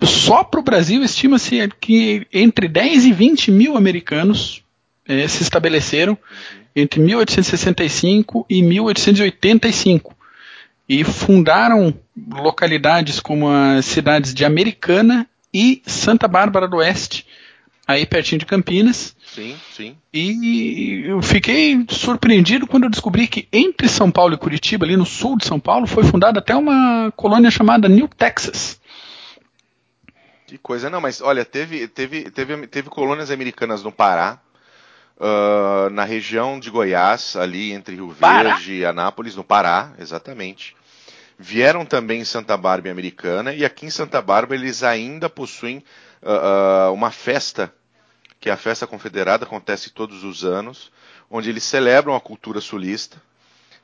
só 0.04 0.44
para 0.44 0.60
o 0.60 0.64
Brasil, 0.64 1.02
estima-se 1.04 1.68
que 1.82 2.28
entre 2.32 2.68
10 2.68 3.06
e 3.06 3.12
20 3.12 3.50
mil 3.50 3.76
americanos 3.76 4.62
eh, 5.10 5.28
se 5.28 5.42
estabeleceram 5.44 6.16
entre 6.76 7.02
1865 7.02 8.46
e 8.48 8.62
1885 8.62 10.16
e 10.88 11.04
fundaram 11.04 11.94
localidades 12.32 13.20
como 13.20 13.50
as 13.50 13.86
cidades 13.86 14.34
de 14.34 14.46
Americana 14.46 15.28
e 15.54 15.82
Santa 15.86 16.28
Bárbara 16.28 16.68
do 16.68 16.78
Oeste, 16.78 17.26
aí 17.88 18.06
pertinho 18.06 18.40
de 18.40 18.46
Campinas. 18.46 19.16
Sim, 19.26 19.56
sim. 19.72 19.98
E 20.14 21.04
eu 21.06 21.22
fiquei 21.22 21.86
surpreendido 21.90 22.68
quando 22.68 22.84
eu 22.84 22.90
descobri 22.90 23.28
que 23.28 23.48
entre 23.52 23.88
São 23.88 24.12
Paulo 24.12 24.36
e 24.36 24.38
Curitiba, 24.38 24.86
ali 24.86 24.96
no 24.96 25.06
sul 25.06 25.38
de 25.38 25.46
São 25.46 25.60
Paulo, 25.60 25.88
foi 25.88 26.04
fundada 26.04 26.40
até 26.40 26.56
uma 26.56 27.12
colônia 27.16 27.50
chamada 27.50 27.90
New 27.90 28.08
Texas. 28.08 28.80
Que 30.46 30.58
coisa, 30.58 30.90
não, 30.90 31.00
mas 31.00 31.22
olha, 31.22 31.46
teve, 31.46 31.88
teve, 31.88 32.30
teve, 32.32 32.68
teve 32.68 32.90
colônias 32.90 33.30
americanas 33.30 33.84
no 33.84 33.92
Pará, 33.92 34.40
uh, 35.20 35.90
na 35.90 36.04
região 36.04 36.60
de 36.60 36.70
Goiás, 36.70 37.36
ali 37.36 37.72
entre 37.74 37.96
Rio 37.96 38.16
Pará? 38.20 38.56
Verde 38.56 38.74
e 38.76 38.86
Anápolis, 38.86 39.36
no 39.36 39.44
Pará, 39.44 39.94
exatamente. 40.00 40.76
Vieram 41.38 41.86
também 41.86 42.22
em 42.22 42.26
Santa 42.26 42.58
Bárbara 42.58 42.92
Americana, 42.92 43.54
e 43.54 43.64
aqui 43.64 43.86
em 43.86 43.90
Santa 43.90 44.22
Bárbara 44.22 44.60
eles 44.60 44.84
ainda 44.84 45.30
possuem 45.30 45.84
uh, 46.22 46.92
uma 46.94 47.12
festa, 47.12 47.74
que 48.40 48.50
é 48.50 48.54
a 48.54 48.58
Festa 48.58 48.88
Confederada, 48.88 49.46
acontece 49.46 49.90
todos 49.90 50.24
os 50.24 50.44
anos, 50.44 50.92
onde 51.30 51.50
eles 51.50 51.64
celebram 51.64 52.16
a 52.16 52.22
cultura 52.22 52.60
sulista. 52.62 53.22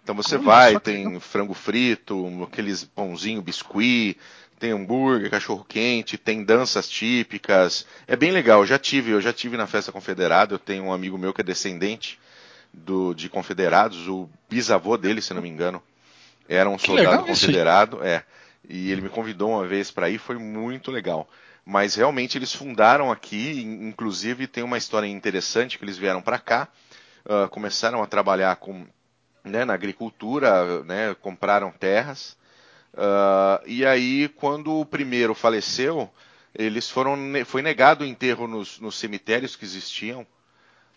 Então 0.04 0.14
você 0.14 0.38
vai, 0.38 0.80
tem 0.80 1.20
frango 1.20 1.56
frito, 1.56 2.44
aqueles 2.44 2.84
pãozinho, 2.84 3.42
biscuit, 3.42 4.18
tem 4.60 4.72
hambúrguer, 4.72 5.30
cachorro 5.30 5.66
quente, 5.68 6.18
tem 6.18 6.44
danças 6.44 6.88
típicas. 6.88 7.86
É 8.08 8.16
bem 8.16 8.32
legal. 8.32 8.62
Eu 8.62 8.66
já 8.66 8.80
tive, 8.80 9.12
eu 9.12 9.22
já 9.22 9.34
tive 9.34 9.58
na 9.58 9.68
festa 9.68 9.92
confederada. 9.92 10.54
Eu 10.54 10.60
tenho 10.60 10.86
um 10.86 10.94
amigo 10.94 11.18
meu 11.18 11.34
que 11.34 11.42
é 11.42 11.44
descendente 11.44 12.20
do, 12.74 13.14
de 13.14 13.30
confederados. 13.30 14.08
O 14.08 14.30
bisavô 14.50 14.98
dele, 14.98 15.22
se 15.22 15.34
não 15.34 15.42
me 15.42 15.50
engano, 15.50 15.84
era 16.48 16.70
um 16.70 16.78
que 16.78 16.86
soldado 16.86 17.26
confederado. 17.26 18.04
É. 18.04 18.24
E 18.68 18.92
ele 18.92 19.02
me 19.02 19.10
convidou 19.10 19.52
uma 19.52 19.68
vez 19.68 19.92
para 19.92 20.10
ir. 20.10 20.18
Foi 20.18 20.38
muito 20.38 20.90
legal. 20.90 21.30
Mas 21.66 21.96
realmente 21.96 22.38
eles 22.38 22.54
fundaram 22.54 23.12
aqui. 23.12 23.62
Inclusive 23.62 24.48
tem 24.48 24.64
uma 24.64 24.78
história 24.78 25.08
interessante 25.08 25.78
que 25.78 25.84
eles 25.84 25.98
vieram 25.98 26.22
para 26.22 26.40
cá, 26.40 26.68
uh, 27.26 27.50
começaram 27.50 28.02
a 28.02 28.08
trabalhar 28.08 28.56
com 28.56 28.86
né, 29.44 29.66
na 29.66 29.74
agricultura, 29.74 30.84
né, 30.86 31.16
compraram 31.22 31.72
terras 31.72 32.36
Uh, 32.96 33.62
e 33.68 33.86
aí, 33.86 34.30
quando 34.30 34.80
o 34.80 34.86
primeiro 34.86 35.36
faleceu, 35.36 36.10
eles 36.54 36.90
foram 36.90 37.18
foi 37.46 37.62
negado 37.62 38.06
o 38.06 38.08
enterro 38.08 38.48
nos, 38.48 38.80
nos 38.80 38.96
cemitérios 38.96 39.58
que 39.58 39.66
existiam 39.66 40.26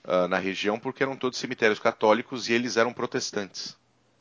uh, 0.04 0.28
na 0.28 0.38
região, 0.38 0.78
porque 0.78 1.02
eram 1.02 1.16
todos 1.16 1.38
cemitérios 1.38 1.80
católicos 1.80 2.48
e 2.48 2.52
eles 2.52 2.76
eram 2.76 2.92
protestantes. 2.92 3.76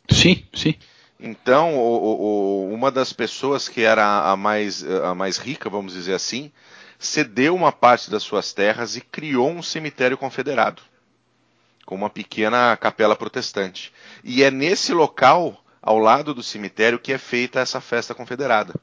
Sim, 0.09 0.43
sim. 0.53 0.75
Então, 1.19 1.75
o, 1.77 2.67
o, 2.67 2.73
uma 2.73 2.91
das 2.91 3.13
pessoas 3.13 3.69
que 3.69 3.81
era 3.81 4.31
a 4.31 4.35
mais, 4.35 4.83
a 4.83 5.13
mais 5.13 5.37
rica, 5.37 5.69
vamos 5.69 5.93
dizer 5.93 6.13
assim, 6.13 6.51
cedeu 6.97 7.55
uma 7.55 7.71
parte 7.71 8.09
das 8.09 8.23
suas 8.23 8.53
terras 8.53 8.95
e 8.95 9.01
criou 9.01 9.49
um 9.49 9.61
cemitério 9.61 10.17
confederado, 10.17 10.81
com 11.85 11.95
uma 11.95 12.09
pequena 12.09 12.75
capela 12.77 13.15
protestante. 13.15 13.93
E 14.23 14.43
é 14.43 14.49
nesse 14.49 14.93
local 14.93 15.63
ao 15.87 15.97
lado 15.97 16.33
do 16.33 16.43
cemitério 16.43 16.99
que 16.99 17.13
é 17.13 17.17
feita 17.17 17.61
essa 17.61 17.79
festa 17.79 18.13
confederada. 18.13 18.73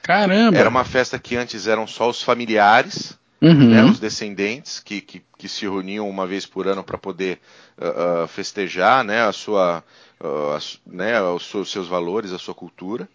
Caramba! 0.00 0.56
Era 0.56 0.68
uma 0.68 0.84
festa 0.84 1.18
que 1.18 1.34
antes 1.34 1.66
eram 1.66 1.88
só 1.88 2.08
os 2.08 2.22
familiares, 2.22 3.18
uhum. 3.42 3.70
né, 3.70 3.84
os 3.84 3.98
descendentes, 3.98 4.78
que, 4.78 5.00
que, 5.00 5.22
que, 5.36 5.48
se 5.48 5.62
reuniam 5.62 6.08
uma 6.08 6.28
vez 6.28 6.46
por 6.46 6.68
ano 6.68 6.84
para 6.84 6.96
poder 6.96 7.40
uh, 7.76 8.22
uh, 8.24 8.28
festejar 8.28 9.02
né, 9.02 9.22
a 9.22 9.32
sua, 9.32 9.82
uh, 10.20 10.56
a, 10.56 10.60
né, 10.86 11.20
os 11.20 11.50
seus 11.68 11.88
valores, 11.88 12.32
a 12.32 12.38
sua 12.38 12.54
cultura. 12.54 13.08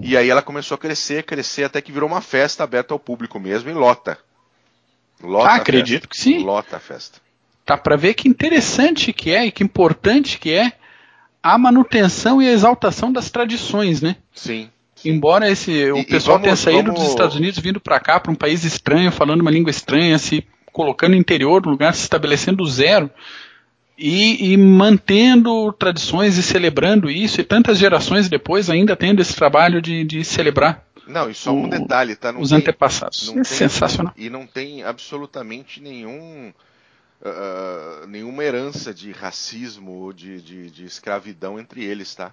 E 0.00 0.16
aí 0.16 0.30
ela 0.30 0.40
começou 0.40 0.76
a 0.76 0.78
crescer, 0.78 1.24
crescer, 1.24 1.64
até 1.64 1.82
que 1.82 1.90
virou 1.90 2.08
uma 2.08 2.20
festa 2.20 2.62
aberta 2.62 2.94
ao 2.94 3.00
público 3.00 3.40
mesmo 3.40 3.68
e 3.68 3.74
lota. 3.74 4.16
Lota 5.20 5.48
ah, 5.48 5.56
acredito 5.56 6.08
que 6.08 6.16
sim. 6.16 6.44
Lota 6.44 6.76
a 6.76 6.80
festa. 6.80 7.18
Tá 7.64 7.76
para 7.76 7.96
ver 7.96 8.14
que 8.14 8.28
interessante 8.28 9.12
que 9.12 9.32
é 9.32 9.46
e 9.46 9.50
que 9.50 9.64
importante 9.64 10.38
que 10.38 10.52
é 10.52 10.72
a 11.54 11.58
manutenção 11.58 12.42
e 12.42 12.48
a 12.48 12.52
exaltação 12.52 13.12
das 13.12 13.30
tradições, 13.30 14.02
né? 14.02 14.16
Sim. 14.34 14.68
Embora 15.04 15.48
esse 15.48 15.70
o 15.92 15.98
e, 15.98 16.04
pessoal 16.04 16.38
e 16.38 16.42
vamos, 16.42 16.42
tenha 16.42 16.56
saído 16.56 16.88
vamos... 16.88 17.00
dos 17.00 17.10
Estados 17.10 17.36
Unidos 17.36 17.58
vindo 17.60 17.78
para 17.78 18.00
cá, 18.00 18.18
para 18.18 18.32
um 18.32 18.34
país 18.34 18.64
estranho, 18.64 19.12
falando 19.12 19.42
uma 19.42 19.50
língua 19.50 19.70
estranha, 19.70 20.18
se 20.18 20.44
colocando 20.72 21.12
no 21.12 21.18
interior 21.18 21.60
do 21.60 21.70
lugar, 21.70 21.94
se 21.94 22.02
estabelecendo 22.02 22.58
do 22.58 22.66
zero 22.66 23.10
e, 23.98 24.52
e, 24.52 24.56
mantendo 24.56 25.72
tradições 25.72 26.36
e 26.36 26.42
celebrando 26.42 27.08
isso, 27.08 27.40
e 27.40 27.44
tantas 27.44 27.78
gerações 27.78 28.28
depois 28.28 28.68
ainda 28.68 28.94
tendo 28.94 29.22
esse 29.22 29.34
trabalho 29.34 29.80
de, 29.80 30.04
de 30.04 30.24
celebrar. 30.24 30.84
Não, 31.06 31.30
e 31.30 31.34
só 31.34 31.52
um 31.52 31.68
detalhe, 31.68 32.16
tá? 32.16 32.32
Não 32.32 32.40
os 32.40 32.50
tem, 32.50 32.58
antepassados. 32.58 33.28
é 33.30 33.32
tem, 33.34 33.44
sensacional. 33.44 34.12
E 34.16 34.28
não 34.28 34.46
tem 34.46 34.82
absolutamente 34.82 35.80
nenhum 35.80 36.52
uh, 37.28 38.06
nenhuma 38.06 38.44
herança 38.44 38.92
de 38.92 39.12
racismo 39.12 39.92
ou 39.92 40.12
de, 40.12 40.40
de, 40.40 40.70
de, 40.70 40.84
escravidão 40.84 41.58
entre 41.58 41.84
eles, 41.84 42.14
tá? 42.14 42.32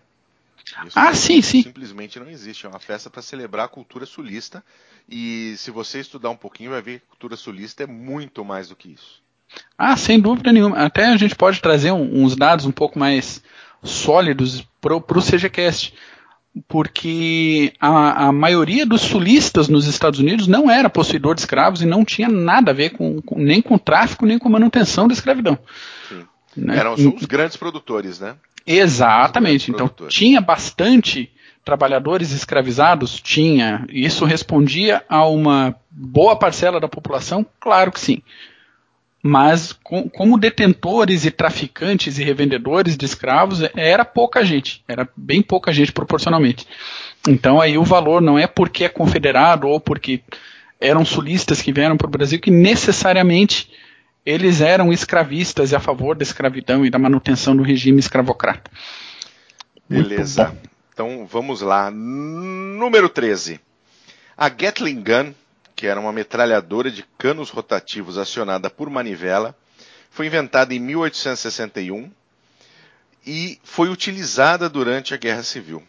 Isso 0.86 0.98
ah, 0.98 1.14
sim, 1.14 1.42
sim. 1.42 1.64
Simplesmente 1.64 2.20
não 2.20 2.30
existe. 2.30 2.66
É 2.66 2.70
uma 2.70 2.80
festa 2.80 3.10
para 3.10 3.22
celebrar 3.22 3.66
a 3.66 3.70
cultura 3.70 4.06
sulista. 4.06 4.64
E 5.10 5.56
se 5.58 5.72
você 5.72 6.00
estudar 6.00 6.30
um 6.30 6.38
pouquinho, 6.38 6.72
vai 6.72 6.82
ver 6.82 7.00
que 7.00 7.06
a 7.06 7.10
cultura 7.10 7.36
sulista 7.36 7.84
é 7.84 7.88
muito 7.88 8.46
mais 8.46 8.70
do 8.70 8.76
que 8.76 8.94
isso. 8.94 9.22
Ah, 9.78 9.98
sem 9.98 10.20
dúvida 10.20 10.52
nenhuma. 10.52 10.78
Até 10.78 11.06
a 11.08 11.18
gente 11.18 11.36
pode 11.36 11.62
trazer 11.62 11.92
um, 11.92 12.24
uns 12.24 12.36
dados 12.36 12.66
um 12.66 12.72
pouco 12.72 12.98
mais 12.98 13.44
sólidos 13.84 14.66
para 14.80 14.96
o 14.96 15.22
CGCast 15.22 15.94
porque 16.68 17.74
a, 17.80 18.28
a, 18.28 18.32
maioria 18.32 18.86
dos 18.86 19.02
sulistas 19.02 19.68
nos 19.68 19.88
Estados 19.88 20.20
Unidos 20.20 20.48
não 20.48 20.70
era 20.70 20.90
possuidor 20.90 21.34
de 21.34 21.42
escravos 21.42 21.82
e 21.82 21.86
não 21.86 22.06
tinha 22.06 22.30
nada 22.30 22.72
a 22.72 22.74
ver 22.74 22.92
com, 22.92 23.22
com 23.22 23.40
nem 23.40 23.62
com 23.62 23.78
tráfico 23.78 24.26
nem 24.26 24.38
com 24.38 24.50
manutenção 24.50 25.08
da 25.08 25.14
escravidão. 25.14 25.58
Né? 26.56 26.78
Eram 26.78 26.94
os 26.94 27.26
grandes 27.26 27.58
produtores, 27.58 28.20
né? 28.20 28.36
Exatamente. 28.66 29.72
Então 29.72 29.90
tinha 30.08 30.40
bastante 30.40 31.32
trabalhadores 31.66 32.32
escravizados? 32.32 33.20
Tinha. 33.20 33.86
Isso 33.90 34.24
respondia 34.24 35.04
a 35.10 35.26
uma 35.26 35.76
boa 35.90 36.36
parcela 36.36 36.80
da 36.80 36.88
população? 36.88 37.46
Claro 37.60 37.92
que 37.92 38.00
sim 38.00 38.22
mas 39.26 39.72
com, 39.72 40.10
como 40.10 40.38
detentores 40.38 41.24
e 41.24 41.32
traficantes 41.32 42.20
e 42.20 42.24
revendedores 42.26 42.98
de 42.98 43.06
escravos 43.06 43.62
era 43.74 44.04
pouca 44.04 44.44
gente, 44.44 44.84
era 44.86 45.08
bem 45.16 45.42
pouca 45.42 45.72
gente 45.72 45.94
proporcionalmente. 45.94 46.68
Então 47.26 47.62
aí 47.62 47.78
o 47.78 47.86
valor 47.86 48.22
não 48.22 48.38
é 48.38 48.46
porque 48.46 48.84
é 48.84 48.90
confederado 48.90 49.66
ou 49.70 49.80
porque 49.80 50.22
eram 50.78 51.06
sulistas 51.06 51.62
que 51.62 51.72
vieram 51.72 51.96
para 51.96 52.08
o 52.08 52.12
Brasil 52.12 52.38
que 52.38 52.52
necessariamente 52.52 53.72
eles 54.26 54.60
eram 54.60 54.92
escravistas 54.92 55.72
e 55.72 55.76
a 55.76 55.80
favor 55.80 56.18
da 56.18 56.24
escravidão 56.24 56.86
e 56.86 56.90
da 56.90 57.00
manutenção 57.00 57.56
do 57.56 57.64
regime 57.64 58.00
escravocrata. 58.00 58.70
Beleza. 59.88 60.54
Então 60.94 61.26
vamos 61.26 61.62
lá. 61.62 61.90
Número 61.90 63.08
13. 63.08 63.58
A 64.36 64.50
Gatling 64.50 65.02
Gun 65.02 65.34
que 65.84 65.88
era 65.88 66.00
uma 66.00 66.14
metralhadora 66.14 66.90
de 66.90 67.04
canos 67.18 67.50
rotativos 67.50 68.18
acionada 68.18 68.70
por 68.70 68.90
manivela, 68.90 69.54
foi 70.10 70.28
inventada 70.28 70.74
em 70.74 70.80
1861 70.80 72.10
e 73.28 73.60
foi 73.66 73.90
utilizada 73.90 74.70
durante 74.70 75.14
a 75.14 75.18
Guerra 75.18 75.44
Civil. 75.44 75.84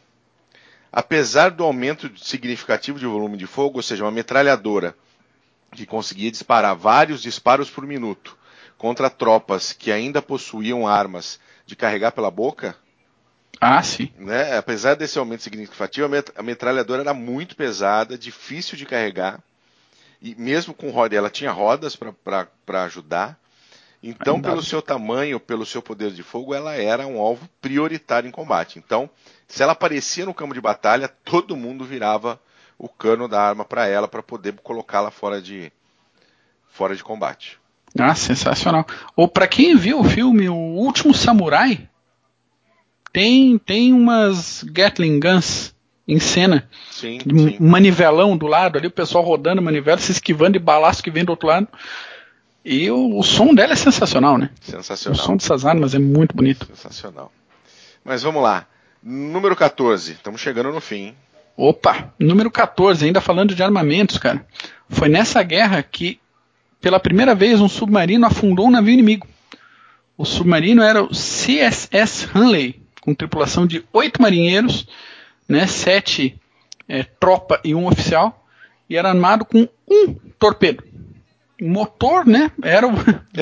Apesar 0.92 1.52
do 1.52 1.62
aumento 1.62 2.11
significativo 2.18 2.98
de 2.98 3.07
volume 3.07 3.37
de 3.37 3.46
fogo, 3.46 3.78
ou 3.78 3.85
seja, 3.85 4.02
uma 4.02 4.11
metralhadora 4.11 4.96
que 5.70 5.87
conseguia 5.87 6.28
disparar 6.28 6.74
vários 6.74 7.22
disparos 7.22 7.70
por 7.70 7.87
minuto 7.87 8.37
contra 8.76 9.09
tropas 9.09 9.72
que 9.72 9.92
ainda 9.92 10.20
possuíam 10.20 10.88
armas 10.88 11.38
de 11.66 11.76
carregar 11.76 12.11
pela 12.11 12.33
boca. 12.33 12.74
Ah, 13.61 13.80
sim. 13.80 14.11
Né, 14.18 14.59
apesar 14.59 14.96
desse 14.96 15.20
aumento 15.20 15.44
significativo, 15.44 16.09
a 16.35 16.42
metralhadora 16.42 17.02
era 17.02 17.14
muito 17.14 17.54
pesada, 17.54 18.18
difícil 18.18 18.76
de 18.76 18.87
carregar 18.87 19.40
e 20.24 20.34
mesmo 20.37 20.72
com 20.72 20.88
roda, 20.88 21.14
ela 21.14 21.28
tinha 21.28 21.52
rodas 21.52 21.94
para 21.94 22.84
ajudar. 22.84 23.38
Então, 24.02 24.40
pelo 24.40 24.62
seu 24.62 24.80
tamanho, 24.80 25.38
pelo 25.38 25.66
seu 25.66 25.82
poder 25.82 26.12
de 26.12 26.22
fogo, 26.22 26.54
ela 26.54 26.74
era 26.74 27.06
um 27.06 27.20
alvo 27.20 27.46
prioritário 27.60 28.26
em 28.26 28.30
combate. 28.30 28.78
Então, 28.78 29.08
se 29.46 29.62
ela 29.62 29.72
aparecia 29.72 30.24
no 30.24 30.32
campo 30.32 30.54
de 30.54 30.62
batalha, 30.62 31.08
todo 31.08 31.54
mundo 31.54 31.84
virava 31.84 32.40
o 32.78 32.88
cano 32.88 33.28
da 33.28 33.40
arma 33.40 33.66
para 33.66 33.87
ela 33.87 34.08
para 34.08 34.22
poder 34.22 34.54
colocá-la 34.62 35.10
fora 35.10 35.42
de 35.42 35.70
fora 36.68 36.96
de 36.96 37.04
combate. 37.04 37.58
Ah, 37.98 38.14
sensacional. 38.14 38.87
Ou 39.14 39.28
para 39.28 39.46
quem 39.46 39.76
viu 39.76 40.00
o 40.00 40.04
filme 40.04 40.48
O 40.48 40.54
Último 40.54 41.12
Samurai, 41.14 41.87
tem 43.12 43.58
tem 43.58 43.92
umas 43.92 44.64
Gatling 44.64 45.20
Guns 45.20 45.73
em 46.07 46.19
cena. 46.19 46.69
Sim, 46.90 47.19
sim. 47.21 47.57
Manivelão 47.61 48.37
do 48.37 48.47
lado 48.47 48.79
ali, 48.79 48.87
o 48.87 48.90
pessoal 48.90 49.25
rodando 49.25 49.62
manivela, 49.62 49.99
se 49.99 50.12
esquivando 50.12 50.53
de 50.53 50.59
balaço 50.59 51.03
que 51.03 51.11
vem 51.11 51.25
do 51.25 51.31
outro 51.31 51.49
lado. 51.49 51.69
E 52.64 52.90
o, 52.90 53.19
o, 53.19 53.23
som 53.23 53.55
dela 53.55 53.75
é 53.75 53.77
sensacional, 53.77 54.38
né? 54.38 54.51
Sensacional. 54.61 55.21
O 55.21 55.23
som 55.23 55.37
dessas 55.37 55.67
armas 55.67 55.95
é 55.95 55.99
muito 55.99 56.35
bonito. 56.35 56.67
Sensacional. 56.67 57.31
Mas 58.05 58.23
vamos 58.23 58.43
lá. 58.43 58.67
Número 59.03 59.55
14. 59.55 60.12
Estamos 60.12 60.40
chegando 60.40 60.73
no 60.73 60.81
fim. 60.81 61.14
Opa, 61.57 62.12
número 62.19 62.51
14, 62.51 63.05
ainda 63.05 63.21
falando 63.21 63.55
de 63.55 63.62
armamentos, 63.62 64.19
cara. 64.19 64.45
Foi 64.88 65.09
nessa 65.09 65.40
guerra 65.43 65.81
que 65.83 66.19
pela 66.85 67.01
primeira 67.01 67.35
vez, 67.35 67.62
um 67.62 67.69
submarino 67.69 68.27
afundou 68.27 68.67
um 68.67 68.71
navio 68.71 68.93
inimigo. 68.93 69.27
O 70.19 70.25
submarino 70.27 70.83
era 70.83 71.03
o 71.03 71.09
CSS 71.09 72.29
Hanley, 72.35 72.79
com 73.01 73.14
tripulação 73.14 73.67
de 73.67 73.83
oito 73.90 74.21
marinheiros, 74.21 74.87
né, 75.48 75.66
sete 75.66 76.38
é, 76.88 77.02
tropa 77.02 77.61
e 77.64 77.74
um 77.74 77.87
oficial, 77.87 78.46
e 78.88 78.96
era 78.96 79.09
armado 79.09 79.44
com 79.44 79.68
um 79.88 80.14
torpedo. 80.38 80.85
O 81.61 81.68
motor, 81.68 82.26
né, 82.26 82.50
era 82.62 82.87
o, 82.87 82.92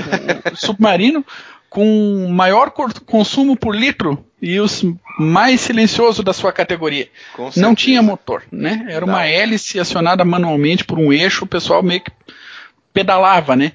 submarino 0.55 1.25
com 1.69 2.29
maior 2.31 2.71
consumo 2.71 3.57
por 3.57 3.75
litro 3.75 4.25
e 4.41 4.61
os 4.61 4.85
mais 5.19 5.61
silencioso 5.61 6.23
da 6.23 6.35
sua 6.35 6.53
categoria. 6.53 7.09
Não 7.57 7.75
tinha 7.75 8.03
motor, 8.03 8.43
né? 8.53 8.85
Era 8.91 9.07
Não. 9.07 9.15
uma 9.15 9.27
hélice 9.27 9.81
acionada 9.81 10.23
manualmente 10.23 10.85
por 10.85 10.99
um 10.99 11.11
eixo, 11.13 11.45
o 11.45 11.49
pessoal 11.49 11.83
meio 11.83 12.03
que 12.03 12.13
pedalava, 12.93 13.57
né? 13.57 13.73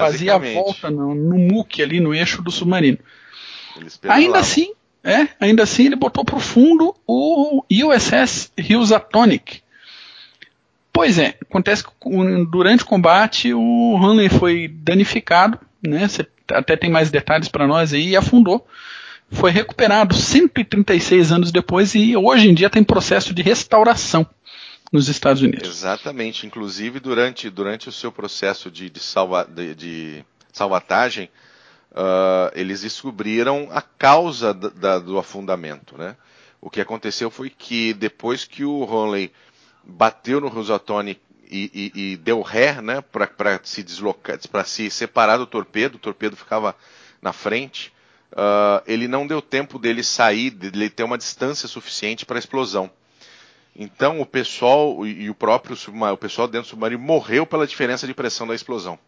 fazia 0.00 0.34
a 0.34 0.38
volta 0.38 0.90
no, 0.90 1.14
no 1.14 1.38
muque 1.38 1.82
ali 1.82 2.00
no 2.00 2.12
eixo 2.14 2.42
do 2.42 2.50
submarino. 2.50 2.98
Ainda 4.08 4.38
assim, 4.38 4.72
é, 5.04 5.28
ainda 5.40 5.62
assim 5.64 5.86
ele 5.86 5.96
botou 5.96 6.24
para 6.24 6.36
o 6.36 6.40
fundo 6.40 6.94
o 7.06 7.64
USS 7.70 8.52
Housatonic. 8.70 9.62
Pois 10.92 11.18
é, 11.18 11.34
acontece 11.40 11.84
que 11.84 11.90
durante 12.50 12.84
o 12.84 12.86
combate 12.86 13.52
o 13.54 13.96
Hanley 13.96 14.28
foi 14.28 14.68
danificado, 14.68 15.58
né? 15.82 16.06
Você 16.06 16.26
até 16.52 16.76
tem 16.76 16.90
mais 16.90 17.10
detalhes 17.10 17.48
para 17.48 17.66
nós 17.66 17.92
aí, 17.92 18.10
e 18.10 18.16
afundou. 18.16 18.66
Foi 19.30 19.50
recuperado 19.50 20.14
136 20.14 21.32
anos 21.32 21.50
depois 21.50 21.94
e 21.94 22.14
hoje 22.14 22.50
em 22.50 22.54
dia 22.54 22.68
tem 22.68 22.84
processo 22.84 23.32
de 23.32 23.40
restauração 23.40 24.26
nos 24.92 25.08
Estados 25.08 25.42
Unidos. 25.42 25.68
Exatamente. 25.70 26.46
Inclusive, 26.46 27.00
durante, 27.00 27.48
durante 27.48 27.88
o 27.88 27.92
seu 27.92 28.12
processo 28.12 28.70
de, 28.70 28.90
de, 28.90 29.00
salva, 29.00 29.48
de, 29.50 29.74
de 29.74 30.24
salvatagem, 30.52 31.30
uh, 31.92 32.50
eles 32.54 32.82
descobriram 32.82 33.68
a 33.70 33.80
causa 33.80 34.52
da, 34.52 34.68
da, 34.68 34.98
do 34.98 35.18
afundamento. 35.18 35.96
Né? 35.96 36.16
O 36.60 36.70
que 36.70 36.80
aconteceu 36.80 37.30
foi 37.30 37.50
que 37.50 37.92
depois 37.94 38.44
que 38.44 38.64
o 38.64 38.84
Honley 38.84 39.32
bateu 39.84 40.40
no 40.40 40.48
Rosatoni 40.48 41.20
e, 41.50 41.92
e, 41.94 42.12
e, 42.12 42.16
deu 42.16 42.40
ré 42.40 42.80
né, 42.80 43.02
para 43.02 43.60
se 43.62 43.82
deslocar, 43.82 44.38
para 44.48 44.64
se 44.64 44.88
separar 44.90 45.36
do 45.36 45.46
torpedo, 45.46 45.96
o 45.96 45.98
torpedo 45.98 46.34
ficava 46.34 46.74
na 47.20 47.32
frente. 47.32 47.92
Uh, 48.32 48.80
ele 48.86 49.06
não 49.06 49.26
deu 49.26 49.42
tempo 49.42 49.78
dele 49.78 50.02
sair, 50.02 50.48
dele 50.50 50.88
ter 50.88 51.02
uma 51.02 51.18
distância 51.18 51.68
suficiente 51.68 52.24
para 52.24 52.38
a 52.38 52.40
explosão. 52.40 52.90
Então 53.76 54.20
o 54.20 54.26
pessoal 54.26 55.06
e 55.06 55.28
o 55.28 55.34
próprio 55.34 55.76
o 55.76 56.16
pessoal 56.16 56.46
dentro 56.46 56.68
do 56.68 56.70
submarino 56.70 57.02
morreu 57.02 57.46
pela 57.46 57.66
diferença 57.66 58.06
de 58.06 58.14
pressão 58.14 58.46
da 58.46 58.54
explosão. 58.54 58.98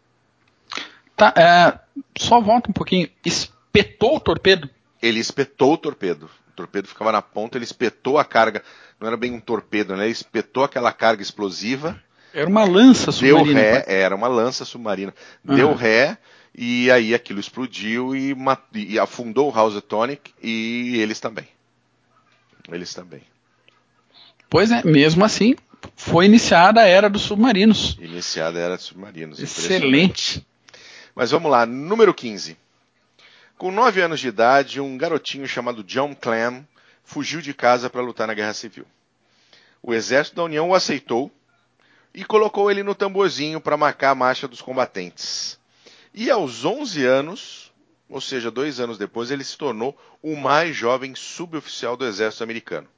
Tá, 1.17 1.33
é, 1.37 1.79
só 2.19 2.41
volta 2.41 2.71
um 2.71 2.73
pouquinho. 2.73 3.09
Espetou 3.25 4.17
o 4.17 4.21
torpedo? 4.21 4.69
Ele 5.01 5.21
espetou 5.21 5.75
o 5.75 5.79
torpedo. 5.79 6.29
O 6.49 6.53
torpedo 6.53 6.89
ficava 6.89 7.13
na 7.13 7.23
ponta, 7.23 7.59
ele 7.59 7.65
espetou 7.65 8.19
a 8.19 8.25
carga. 8.25 8.63
Não 9.01 9.09
era 9.09 9.17
bem 9.17 9.33
um 9.33 9.41
torpedo, 9.41 9.97
né? 9.97 10.05
Ele 10.05 10.13
espetou 10.13 10.65
aquela 10.65 10.93
carga 10.93 11.23
explosiva. 11.23 12.01
Era 12.33 12.49
uma 12.49 12.65
lança 12.65 13.13
submarina. 13.13 13.61
Deu 13.61 13.73
ré, 13.73 13.85
era 13.87 14.15
uma 14.15 14.29
lança 14.29 14.65
submarina. 14.65 15.15
Uhum. 15.47 15.55
Deu 15.55 15.75
ré 15.75 16.19
e 16.57 16.91
aí 16.91 17.15
aquilo 17.15 17.41
explodiu 17.41 18.15
e, 18.15 18.35
e 18.75 18.99
afundou 18.99 19.53
o 19.53 19.57
Housatonic 19.57 20.33
e 20.43 20.99
eles 21.01 21.21
também. 21.21 21.47
Eles 22.71 22.95
também. 22.95 23.23
Pois 24.49 24.71
é, 24.71 24.83
mesmo 24.85 25.25
assim, 25.25 25.57
foi 25.97 26.27
iniciada 26.27 26.81
a 26.81 26.87
era 26.87 27.11
dos 27.11 27.23
submarinos. 27.23 27.97
Iniciada 28.01 28.59
a 28.59 28.63
era 28.63 28.77
dos 28.77 28.87
submarinos. 28.87 29.41
Excelente. 29.41 30.47
Mas 31.15 31.31
vamos 31.31 31.51
lá, 31.51 31.65
número 31.65 32.13
15. 32.13 32.59
Com 33.57 33.71
9 33.71 34.01
anos 34.01 34.19
de 34.19 34.27
idade, 34.27 34.81
um 34.81 34.99
garotinho 34.99 35.47
chamado 35.47 35.85
John 35.85 36.13
Clam 36.15 36.67
fugiu 37.05 37.41
de 37.41 37.55
casa 37.55 37.89
para 37.89 38.03
lutar 38.03 38.27
na 38.27 38.35
Guerra 38.35 38.53
Civil. 38.53 38.85
O 39.81 39.95
exército 39.95 40.37
da 40.37 40.43
União 40.43 40.71
o 40.71 40.75
aceitou 40.75 41.31
e 42.13 42.25
colocou 42.25 42.69
ele 42.69 42.83
no 42.83 42.97
tamborzinho 42.97 43.61
para 43.61 43.77
marcar 43.77 44.11
a 44.11 44.15
marcha 44.15 44.49
dos 44.49 44.61
combatentes. 44.61 45.59
E 46.13 46.31
aos 46.31 46.65
11 46.65 47.05
anos, 47.05 47.73
ou 48.09 48.21
seja, 48.21 48.51
dois 48.51 48.81
anos 48.81 48.99
depois, 48.99 49.31
ele 49.31 49.45
se 49.45 49.57
tornou 49.57 49.97
o 50.21 50.37
mais 50.37 50.75
jovem 50.75 51.15
suboficial 51.15 51.97
do 51.97 52.07
exército 52.07 52.43
americano. 52.43 52.89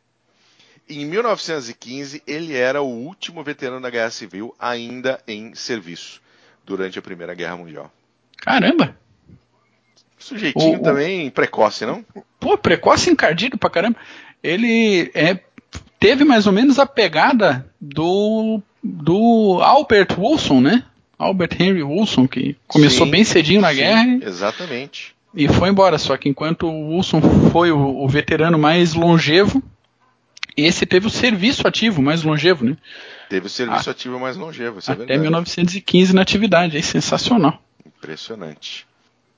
Em 0.88 1.04
1915, 1.04 2.22
ele 2.26 2.54
era 2.54 2.80
o 2.80 2.88
último 2.88 3.42
veterano 3.42 3.80
da 3.80 3.90
Guerra 3.90 4.10
Civil 4.10 4.54
ainda 4.58 5.22
em 5.26 5.54
serviço 5.54 6.22
durante 6.64 6.98
a 6.98 7.02
Primeira 7.02 7.34
Guerra 7.34 7.56
Mundial. 7.56 7.92
Caramba! 8.36 8.96
Sujeitinho 10.18 10.78
o, 10.78 10.82
também 10.82 11.30
precoce, 11.30 11.86
não? 11.86 12.04
Pô, 12.40 12.58
precoce 12.58 13.10
encardido 13.10 13.56
pra 13.56 13.70
caramba. 13.70 13.96
Ele 14.42 15.10
é, 15.14 15.38
teve 16.00 16.24
mais 16.24 16.46
ou 16.46 16.52
menos 16.52 16.78
a 16.78 16.86
pegada 16.86 17.66
do, 17.80 18.60
do 18.82 19.60
Albert 19.62 20.18
Wilson, 20.18 20.60
né? 20.60 20.84
Albert 21.18 21.56
Henry 21.58 21.82
Wilson, 21.82 22.26
que 22.26 22.56
começou 22.66 23.06
sim, 23.06 23.12
bem 23.12 23.24
cedinho 23.24 23.60
na 23.60 23.70
sim, 23.70 23.76
guerra. 23.76 24.18
Exatamente. 24.22 25.14
E 25.34 25.48
foi 25.48 25.68
embora. 25.68 25.98
Só 25.98 26.16
que 26.16 26.28
enquanto 26.28 26.66
o 26.66 26.96
Wilson 26.96 27.20
foi 27.50 27.70
o, 27.70 27.78
o 27.78 28.08
veterano 28.08 28.58
mais 28.58 28.94
longevo, 28.94 29.62
esse 30.56 30.86
teve 30.86 31.06
o 31.06 31.10
serviço 31.10 31.66
ativo 31.68 32.02
mais 32.02 32.22
longevo, 32.22 32.64
né? 32.64 32.76
Teve 33.28 33.46
o 33.46 33.50
serviço 33.50 33.90
ah, 33.90 33.92
ativo 33.92 34.18
mais 34.18 34.36
longevo, 34.36 34.78
isso 34.78 34.90
é 34.90 34.94
Até 34.94 35.18
1915 35.18 36.14
na 36.14 36.22
atividade, 36.22 36.76
é 36.76 36.82
sensacional. 36.82 37.60
Impressionante. 37.98 38.86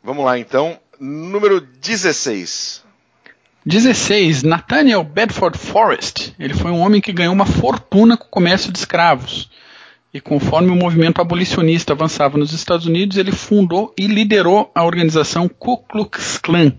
Vamos 0.03 0.25
lá 0.25 0.39
então, 0.39 0.79
número 0.99 1.61
16. 1.61 2.85
16. 3.65 4.43
Nathaniel 4.43 5.05
Bedford 5.05 5.59
Forrest. 5.59 6.33
Ele 6.39 6.55
foi 6.55 6.71
um 6.71 6.81
homem 6.81 7.01
que 7.01 7.13
ganhou 7.13 7.35
uma 7.35 7.47
fortuna 7.47 8.17
com 8.17 8.25
o 8.25 8.31
comércio 8.31 8.73
de 8.73 8.79
escravos. 8.79 9.51
E 10.13 10.21
conforme 10.21 10.71
o 10.71 10.77
movimento 10.77 11.21
abolicionista 11.21 11.93
avançava 11.93 12.39
nos 12.39 12.53
Estados 12.53 12.87
Unidos, 12.87 13.19
ele 13.19 13.31
fundou 13.31 13.93
e 13.99 14.07
liderou 14.07 14.71
a 14.75 14.85
organização 14.85 15.49
Ku 15.49 15.77
Klux 15.77 16.39
Klan, 16.39 16.73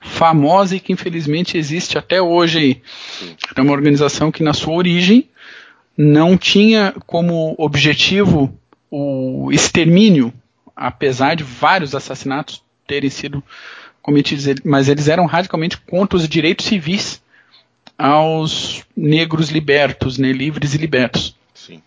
famosa 0.00 0.76
e 0.76 0.80
que 0.80 0.92
infelizmente 0.92 1.58
existe 1.58 1.98
até 1.98 2.22
hoje. 2.22 2.80
É 3.54 3.60
uma 3.60 3.72
organização 3.72 4.32
que 4.32 4.42
na 4.42 4.54
sua 4.54 4.74
origem 4.74 5.28
não 5.96 6.38
tinha 6.38 6.94
como 7.06 7.54
objetivo 7.58 8.58
o 8.90 9.50
extermínio, 9.52 10.32
apesar 10.80 11.36
de 11.36 11.44
vários 11.44 11.94
assassinatos 11.94 12.64
terem 12.86 13.10
sido 13.10 13.44
cometidos, 14.00 14.46
mas 14.64 14.88
eles 14.88 15.08
eram 15.08 15.26
radicalmente 15.26 15.76
contra 15.76 16.16
os 16.16 16.26
direitos 16.26 16.64
civis 16.64 17.22
aos 17.98 18.82
negros 18.96 19.50
libertos, 19.50 20.16
né, 20.16 20.32
livres 20.32 20.74
e 20.74 20.78
libertos. 20.78 21.36
Sim, 21.54 21.82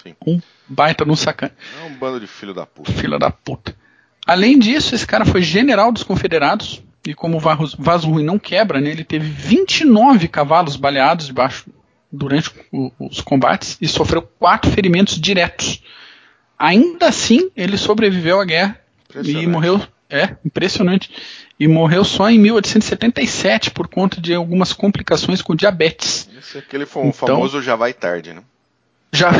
sim. 0.00 0.14
Um 0.24 0.40
baita 0.68 1.04
no 1.04 1.16
sacana. 1.16 1.52
É 1.82 1.86
um 1.86 1.98
bando 1.98 2.20
de 2.20 2.28
filho 2.28 2.54
da 2.54 2.64
puta. 2.64 2.92
Filho 2.92 3.18
da 3.18 3.32
puta. 3.32 3.76
Além 4.24 4.58
disso, 4.60 4.94
esse 4.94 5.06
cara 5.06 5.24
foi 5.24 5.42
general 5.42 5.90
dos 5.90 6.04
confederados, 6.04 6.82
e 7.04 7.14
como 7.14 7.38
o 7.38 7.40
vaso 7.40 8.08
ruim 8.08 8.24
não 8.24 8.38
quebra, 8.38 8.80
né, 8.80 8.90
ele 8.90 9.04
teve 9.04 9.28
29 9.28 10.28
cavalos 10.28 10.76
baleados 10.76 11.26
debaixo 11.26 11.68
durante 12.12 12.50
o, 12.72 12.92
os 13.00 13.20
combates 13.20 13.76
e 13.80 13.88
sofreu 13.88 14.22
quatro 14.22 14.70
ferimentos 14.70 15.20
diretos. 15.20 15.82
Ainda 16.58 17.08
assim, 17.08 17.50
ele 17.56 17.76
sobreviveu 17.76 18.40
à 18.40 18.44
guerra 18.44 18.80
e 19.24 19.46
morreu. 19.46 19.80
É, 20.08 20.36
impressionante. 20.44 21.10
E 21.58 21.66
morreu 21.66 22.04
só 22.04 22.30
em 22.30 22.38
1877 22.38 23.72
por 23.72 23.88
conta 23.88 24.20
de 24.20 24.34
algumas 24.34 24.72
complicações 24.72 25.42
com 25.42 25.54
diabetes. 25.54 26.28
Esse 26.38 26.58
aquele 26.58 26.86
foi 26.86 27.02
um 27.02 27.08
então, 27.08 27.28
famoso 27.28 27.60
já 27.60 27.74
vai 27.74 27.92
tarde, 27.92 28.32
né? 28.32 28.42
Já 29.12 29.30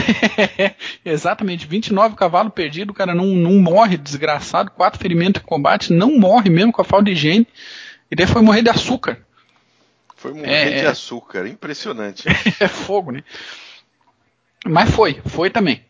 exatamente, 1.05 1.67
29 1.67 2.17
cavalos 2.17 2.53
perdidos, 2.53 2.93
o 2.93 2.97
cara 2.97 3.15
não, 3.15 3.27
não 3.27 3.59
morre, 3.59 3.97
desgraçado, 3.97 4.71
quatro 4.71 4.99
ferimentos 4.99 5.43
em 5.43 5.47
combate, 5.47 5.93
não 5.93 6.19
morre 6.19 6.51
mesmo 6.51 6.73
com 6.73 6.81
a 6.81 6.85
falta 6.85 7.05
de 7.05 7.13
higiene. 7.13 7.47
E 8.11 8.17
daí 8.17 8.27
foi 8.27 8.43
morrer 8.43 8.63
de 8.63 8.71
açúcar. 8.71 9.19
Foi 10.17 10.33
morrer 10.33 10.51
é, 10.51 10.81
de 10.81 10.87
é. 10.87 10.87
açúcar, 10.87 11.47
impressionante. 11.47 12.25
é 12.59 12.69
fogo, 12.69 13.13
né? 13.13 13.23
Mas 14.65 14.91
foi, 14.91 15.21
foi 15.27 15.51
também. 15.51 15.86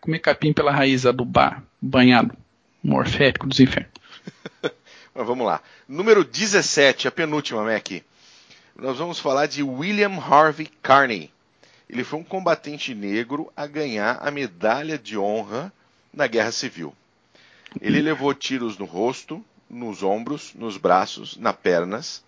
Comer 0.00 0.18
capim 0.18 0.52
pela 0.52 0.72
raiz 0.72 1.04
adubar, 1.04 1.62
banhado, 1.80 2.34
morfético 2.82 3.46
dos 3.46 3.60
infernos. 3.60 3.92
Mas 5.14 5.26
vamos 5.26 5.46
lá. 5.46 5.60
Número 5.88 6.24
17, 6.24 7.08
a 7.08 7.10
penúltima, 7.10 7.64
Mac. 7.64 8.02
Nós 8.76 8.96
vamos 8.96 9.18
falar 9.18 9.46
de 9.46 9.62
William 9.62 10.16
Harvey 10.18 10.66
Carney 10.82 11.30
ele 11.92 12.04
foi 12.04 12.20
um 12.20 12.24
combatente 12.24 12.94
negro 12.94 13.52
a 13.56 13.66
ganhar 13.66 14.20
a 14.22 14.30
medalha 14.30 14.96
de 14.96 15.18
honra 15.18 15.72
na 16.14 16.28
Guerra 16.28 16.52
Civil. 16.52 16.94
Ele 17.80 18.00
levou 18.00 18.32
tiros 18.32 18.78
no 18.78 18.84
rosto, 18.84 19.44
nos 19.68 20.00
ombros, 20.00 20.52
nos 20.54 20.76
braços, 20.76 21.36
nas 21.36 21.56
pernas, 21.56 22.22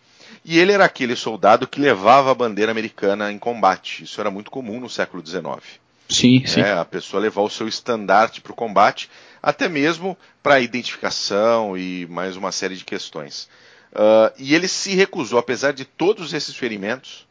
e 0.45 0.59
ele 0.59 0.73
era 0.73 0.85
aquele 0.85 1.15
soldado 1.15 1.69
que 1.69 1.81
levava 1.81 2.33
a 2.33 2.35
bandeira 2.35 2.73
americana 2.73 3.31
em 3.31 3.39
combate. 3.39 4.03
Isso 4.03 4.21
era 4.21 4.33
muito 4.33 4.51
comum 4.51 4.81
no 4.81 4.91
século 4.91 5.25
XIX. 5.25 5.81
Sim, 6.09 6.45
sim. 6.47 6.61
É, 6.61 6.73
a 6.73 6.85
pessoa 6.85 7.23
levar 7.23 7.43
o 7.43 7.51
seu 7.51 7.67
estandarte 7.67 8.41
para 8.41 8.53
o 8.53 8.57
combate, 8.57 9.09
até 9.43 9.69
mesmo 9.69 10.17
para 10.43 10.61
identificação 10.61 11.77
e 11.77 12.07
mais 12.09 12.37
uma 12.37 12.53
série 12.53 12.77
de 12.77 12.85
questões. 12.85 13.49
Uh, 13.93 14.33
e 14.39 14.55
ele 14.55 14.69
se 14.69 14.95
recusou, 14.95 15.39
apesar 15.39 15.73
de 15.73 15.85
todos 15.85 16.33
esses 16.33 16.55
ferimentos, 16.55 17.27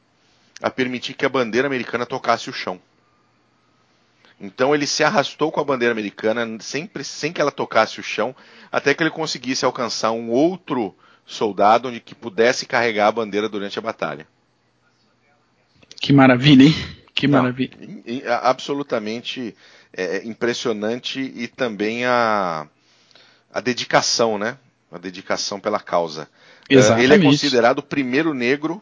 a 0.62 0.70
permitir 0.70 1.14
que 1.14 1.26
a 1.26 1.30
bandeira 1.30 1.68
americana 1.68 2.06
tocasse 2.06 2.50
o 2.50 2.54
chão. 2.54 2.80
Então 4.40 4.74
ele 4.74 4.88
se 4.88 5.04
arrastou 5.04 5.52
com 5.52 5.60
a 5.60 5.64
bandeira 5.64 5.92
americana, 5.92 6.48
sempre 6.60 7.04
sem 7.04 7.32
que 7.32 7.40
ela 7.40 7.52
tocasse 7.52 8.00
o 8.00 8.04
chão, 8.04 8.36
até 8.72 8.94
que 8.94 9.04
ele 9.04 9.12
conseguisse 9.12 9.66
alcançar 9.66 10.12
um 10.12 10.30
outro 10.30 10.96
soldado 11.26 11.90
onde 11.90 12.00
que 12.00 12.16
pudesse 12.16 12.66
carregar 12.66 13.08
a 13.08 13.12
bandeira 13.12 13.48
durante 13.48 13.78
a 13.78 13.82
batalha. 13.82 14.28
Que 16.00 16.12
maravilha, 16.12 16.64
hein? 16.64 17.01
Que 17.22 17.28
Não, 17.28 17.38
maravilha. 17.38 17.78
absolutamente 18.42 19.56
é, 19.94 20.24
impressionante 20.26 21.20
e 21.22 21.48
também 21.48 22.04
a, 22.04 22.68
a 23.54 23.62
dedicação, 23.62 24.40
né? 24.40 24.58
A 24.92 24.98
dedicação 24.98 25.60
pela 25.60 25.80
causa. 25.80 26.28
Exatamente. 26.68 27.04
Ele 27.04 27.14
é 27.14 27.30
considerado 27.30 27.78
o 27.78 27.84
primeiro 27.84 28.34
negro, 28.34 28.82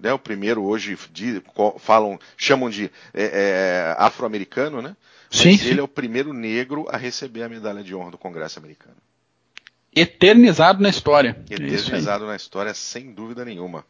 né? 0.00 0.12
O 0.12 0.18
primeiro 0.18 0.62
hoje 0.62 0.96
de, 1.10 1.42
falam, 1.80 2.20
chamam 2.36 2.70
de 2.70 2.84
é, 3.12 3.24
é, 3.24 3.96
afro-americano, 3.98 4.80
né? 4.80 4.96
Sim, 5.28 5.58
ele 5.64 5.80
é 5.80 5.82
o 5.82 5.88
primeiro 5.88 6.32
negro 6.32 6.86
a 6.88 6.96
receber 6.96 7.42
a 7.42 7.48
medalha 7.48 7.82
de 7.82 7.96
honra 7.96 8.12
do 8.12 8.18
Congresso 8.18 8.60
americano. 8.60 8.96
Eternizado 9.92 10.80
na 10.80 10.88
história. 10.88 11.36
É. 11.50 11.54
Eternizado 11.54 12.26
na 12.26 12.36
história, 12.36 12.72
sem 12.74 13.12
dúvida 13.12 13.44
nenhuma. 13.44 13.84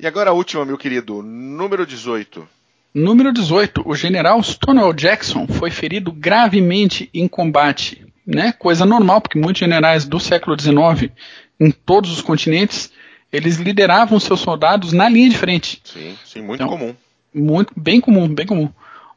E 0.00 0.04
agora 0.04 0.30
a 0.30 0.32
última, 0.32 0.64
meu 0.64 0.76
querido, 0.76 1.22
número 1.22 1.86
18. 1.86 2.48
Número 2.94 3.32
18. 3.32 3.82
O 3.84 3.94
general 3.94 4.40
Stonewall 4.42 4.92
Jackson 4.92 5.46
foi 5.48 5.70
ferido 5.70 6.12
gravemente 6.12 7.10
em 7.12 7.26
combate. 7.26 8.06
Né? 8.26 8.52
Coisa 8.52 8.86
normal, 8.86 9.20
porque 9.20 9.38
muitos 9.38 9.60
generais 9.60 10.04
do 10.04 10.18
século 10.20 10.58
XIX, 10.58 11.10
em 11.60 11.70
todos 11.70 12.10
os 12.10 12.22
continentes, 12.22 12.90
eles 13.32 13.56
lideravam 13.56 14.18
seus 14.20 14.40
soldados 14.40 14.92
na 14.92 15.08
linha 15.08 15.28
de 15.28 15.36
frente. 15.36 15.80
Sim, 15.84 16.16
sim, 16.24 16.40
muito 16.40 16.62
Então, 16.62 16.68
comum. 16.68 16.94
Muito, 17.34 17.72
bem 17.76 18.00
comum, 18.00 18.32
bem 18.32 18.46
comum. 18.46 18.70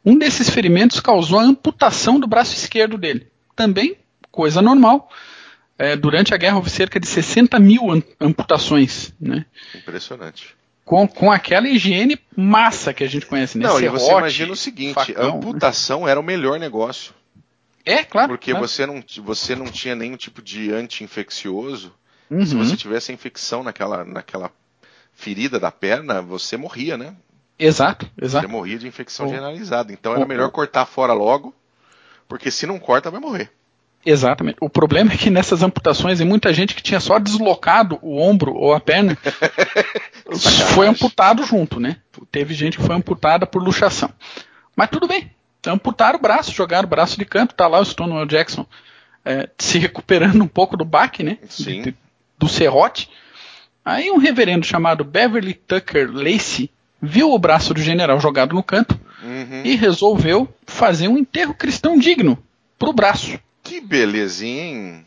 Um 0.03 0.17
desses 0.17 0.49
ferimentos 0.49 0.99
causou 0.99 1.39
a 1.39 1.43
amputação 1.43 2.19
do 2.19 2.25
braço 2.27 2.55
esquerdo 2.55 2.97
dele. 2.97 3.27
Também, 3.55 3.95
coisa 4.31 4.61
normal. 4.61 5.09
É, 5.77 5.95
durante 5.95 6.33
a 6.33 6.37
guerra 6.37 6.55
houve 6.57 6.69
cerca 6.71 6.99
de 6.99 7.07
60 7.07 7.59
mil 7.59 7.91
am- 7.91 8.01
amputações, 8.19 9.13
né? 9.21 9.45
Impressionante. 9.75 10.55
Com, 10.87 11.05
com 11.05 11.29
aquela 11.29 11.67
higiene 11.67 12.17
massa 12.33 12.93
que 12.93 13.03
a 13.03 13.07
gente 13.09 13.25
conhece, 13.25 13.57
né? 13.57 13.67
Não, 13.67 13.77
e 13.77 13.89
você 13.89 14.09
imagina 14.09 14.53
o 14.53 14.55
seguinte: 14.55 14.93
facão, 14.95 15.21
a 15.23 15.35
amputação 15.35 16.07
era 16.07 16.17
o 16.17 16.23
melhor 16.23 16.57
negócio. 16.57 17.13
né? 17.85 17.95
É, 17.97 18.03
claro. 18.05 18.29
Porque 18.29 18.51
claro. 18.51 18.65
você, 18.67 18.85
não, 18.85 19.03
você 19.23 19.53
não 19.53 19.65
tinha 19.65 19.95
nenhum 19.95 20.15
tipo 20.15 20.41
de 20.41 20.71
anti-infeccioso. 20.73 21.93
Uhum. 22.31 22.45
Se 22.45 22.55
você 22.55 22.77
tivesse 22.77 23.11
a 23.11 23.13
infecção 23.13 23.63
naquela, 23.63 24.05
naquela 24.05 24.49
ferida 25.13 25.59
da 25.59 25.71
perna, 25.71 26.21
você 26.21 26.55
morria, 26.55 26.97
né? 26.97 27.13
Exato, 27.59 28.05
Você 28.17 28.25
exato. 28.25 28.47
morria 28.49 28.77
de 28.77 28.87
infecção 28.87 29.25
O- 29.25 29.29
generalizada. 29.29 29.91
Então 29.91 30.13
era 30.13 30.23
o- 30.23 30.27
melhor 30.27 30.49
cortar 30.51 30.85
fora 30.85 31.11
logo, 31.11 31.53
porque 32.29 32.49
se 32.49 32.65
não 32.65 32.79
corta, 32.79 33.11
vai 33.11 33.19
morrer. 33.19 33.51
Exatamente. 34.09 34.57
O 34.61 34.69
problema 34.69 35.11
é 35.11 35.17
que 35.17 35.29
nessas 35.29 35.61
amputações, 35.63 36.19
tem 36.19 36.27
muita 36.27 36.53
gente 36.53 36.73
que 36.73 36.81
tinha 36.81 36.99
só 36.99 37.19
deslocado 37.19 37.99
o 38.01 38.17
ombro 38.21 38.53
ou 38.53 38.73
a 38.73 38.79
perna 38.79 39.17
foi 40.73 40.87
amputado 40.87 41.43
junto, 41.45 41.79
né? 41.79 41.97
Teve 42.31 42.53
gente 42.53 42.77
que 42.77 42.83
foi 42.85 42.95
amputada 42.95 43.45
por 43.45 43.61
luxação. 43.61 44.09
Mas 44.75 44.89
tudo 44.89 45.07
bem. 45.07 45.31
Amputaram 45.65 46.17
o 46.17 46.21
braço, 46.21 46.53
jogaram 46.53 46.85
o 46.87 46.89
braço 46.89 47.17
de 47.19 47.25
canto, 47.25 47.53
tá 47.53 47.67
lá 47.67 47.79
o 47.79 47.85
Stonewall 47.85 48.25
Jackson 48.25 48.65
é, 49.25 49.49
se 49.57 49.77
recuperando 49.77 50.41
um 50.41 50.47
pouco 50.47 50.77
do 50.77 50.85
baque, 50.85 51.21
né? 51.23 51.37
Sim. 51.49 51.81
De- 51.81 51.95
do 52.37 52.47
serrote. 52.47 53.09
Aí 53.83 54.09
um 54.11 54.17
reverendo 54.17 54.65
chamado 54.65 55.03
Beverly 55.03 55.53
Tucker 55.53 56.09
Lacey 56.11 56.69
viu 57.01 57.31
o 57.33 57.39
braço 57.39 57.73
do 57.73 57.81
general 57.81 58.19
jogado 58.19 58.55
no 58.55 58.63
canto 58.63 58.97
Uhum. 59.23 59.63
e 59.65 59.75
resolveu 59.75 60.47
fazer 60.67 61.07
um 61.07 61.17
enterro 61.17 61.53
cristão 61.53 61.97
digno 61.97 62.37
pro 62.77 62.93
braço. 62.93 63.37
Belezinha? 63.87 65.05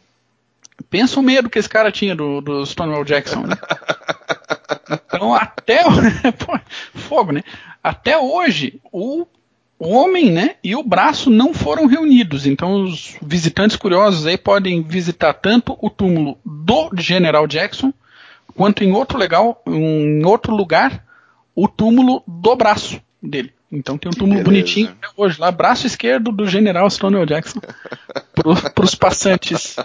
Pensa 0.89 1.21
o 1.21 1.23
medo 1.23 1.51
que 1.51 1.59
esse 1.59 1.69
cara 1.69 1.93
tinha 1.93 2.15
do, 2.15 2.41
do 2.41 2.65
Stonewall 2.65 3.05
Jackson, 3.05 3.43
né? 3.43 3.57
Então, 5.07 5.35
até. 5.35 5.85
Fogo, 6.95 7.33
né? 7.33 7.43
Até 7.83 8.19
hoje, 8.19 8.81
o 8.93 9.27
homem 9.79 10.31
né, 10.31 10.57
e 10.63 10.77
o 10.77 10.83
braço 10.83 11.31
não 11.31 11.55
foram 11.55 11.87
reunidos. 11.87 12.47
Então, 12.47 12.85
os 12.85 13.17
visitantes 13.23 13.77
curiosos 13.77 14.27
aí 14.27 14.37
podem 14.37 14.83
visitar 14.83 15.33
tanto 15.35 15.77
o 15.81 15.89
túmulo 15.89 16.39
do 16.45 16.91
General 16.99 17.47
Jackson, 17.47 17.93
quanto 18.55 18.85
em 18.85 18.93
outro, 18.93 19.19
legal, 19.19 19.63
em 19.67 20.25
outro 20.25 20.55
lugar, 20.55 21.05
o 21.55 21.67
túmulo 21.67 22.23
do 22.27 22.55
braço 22.57 23.01
dele. 23.23 23.53
Então 23.73 23.97
tem 23.97 24.09
um 24.09 24.13
túmulo 24.13 24.43
beleza. 24.43 24.45
bonitinho 24.51 24.89
até 25.01 25.09
hoje 25.17 25.41
lá, 25.41 25.51
braço 25.51 25.87
esquerdo 25.87 26.33
do 26.33 26.47
General 26.47 26.89
Stonewall 26.91 27.27
Jackson, 27.27 27.61
para 28.35 28.85
os 28.85 28.95
passantes. 28.95 29.77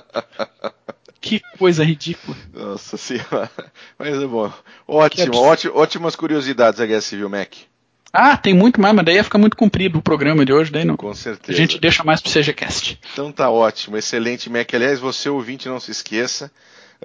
Que 1.22 1.40
coisa 1.58 1.84
ridícula. 1.84 2.36
Nossa 2.54 2.98
senhora. 2.98 3.50
Mas 3.98 4.16
é 4.22 4.28
bom. 4.28 4.52
Ótimo, 4.88 5.38
ótimo 5.38 5.74
ótimas 5.76 6.16
curiosidades 6.16 6.80
da 6.80 6.86
Guerra 6.86 7.02
Civil, 7.02 7.30
Mac. 7.30 7.54
Ah, 8.18 8.38
tem 8.38 8.54
muito 8.54 8.80
mais, 8.80 8.96
mas 8.96 9.04
daí 9.04 9.16
ia 9.16 9.24
ficar 9.26 9.38
muito 9.38 9.58
comprido 9.58 10.00
o 10.00 10.02
programa 10.02 10.46
de 10.46 10.54
hoje, 10.54 10.72
daí 10.72 10.86
não. 10.86 10.96
Com 10.96 11.10
A 11.10 11.16
certeza. 11.16 11.58
gente 11.58 11.78
deixa 11.78 12.02
mais 12.02 12.22
pro 12.22 12.32
CGCast. 12.32 12.98
Então 13.12 13.30
tá 13.30 13.50
ótimo, 13.50 13.98
excelente, 13.98 14.50
Mac. 14.50 14.74
Aliás, 14.74 15.02
você 15.02 15.28
ouvinte, 15.28 15.68
não 15.68 15.82
se 15.82 15.92
esqueça, 15.92 16.50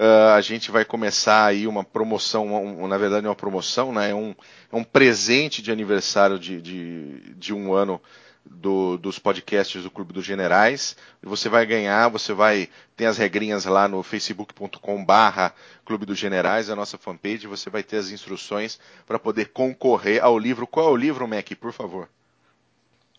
ah, 0.03 0.35
a 0.35 0.41
gente 0.41 0.71
vai 0.71 0.83
começar 0.83 1.45
aí 1.45 1.67
uma 1.67 1.85
promoção, 1.85 2.89
na 2.89 2.97
verdade 2.97 3.27
uma 3.27 3.35
promoção, 3.37 3.93
né? 3.93 4.11
É 4.11 4.15
um, 4.15 4.35
é 4.73 4.77
um 4.77 4.83
presente 4.83 5.61
de 5.61 5.71
aniversário 5.71 6.39
de, 6.39 6.61
de, 6.63 7.35
de 7.37 7.53
um 7.53 7.75
ano 7.75 8.01
do- 8.43 8.97
dos 8.97 9.19
podcasts 9.19 9.83
do 9.83 9.91
Clube 9.91 10.15
dos 10.15 10.25
Generais. 10.25 10.97
Você 11.23 11.51
vai 11.51 11.67
ganhar, 11.67 12.09
você 12.09 12.33
vai 12.33 12.71
tem 12.97 13.07
as 13.07 13.19
regrinhas 13.19 13.67
lá 13.67 13.87
no 13.87 14.03
facebook.com 14.03 15.05
barra 15.05 15.53
Clube 15.85 16.07
dos 16.07 16.19
Generais, 16.19 16.71
a 16.71 16.77
nossa 16.77 16.97
fanpage, 16.97 17.47
você 17.47 17.69
vai 17.69 17.83
ter 17.83 17.99
as 17.99 18.11
instruções 18.11 18.81
para 19.07 19.19
poder 19.19 19.51
concorrer 19.51 20.25
ao 20.25 20.39
livro. 20.39 20.67
Qual 20.67 20.89
é 20.89 20.93
o 20.93 20.97
livro, 20.97 21.29
Mac, 21.29 21.51
por 21.61 21.73
favor? 21.75 22.09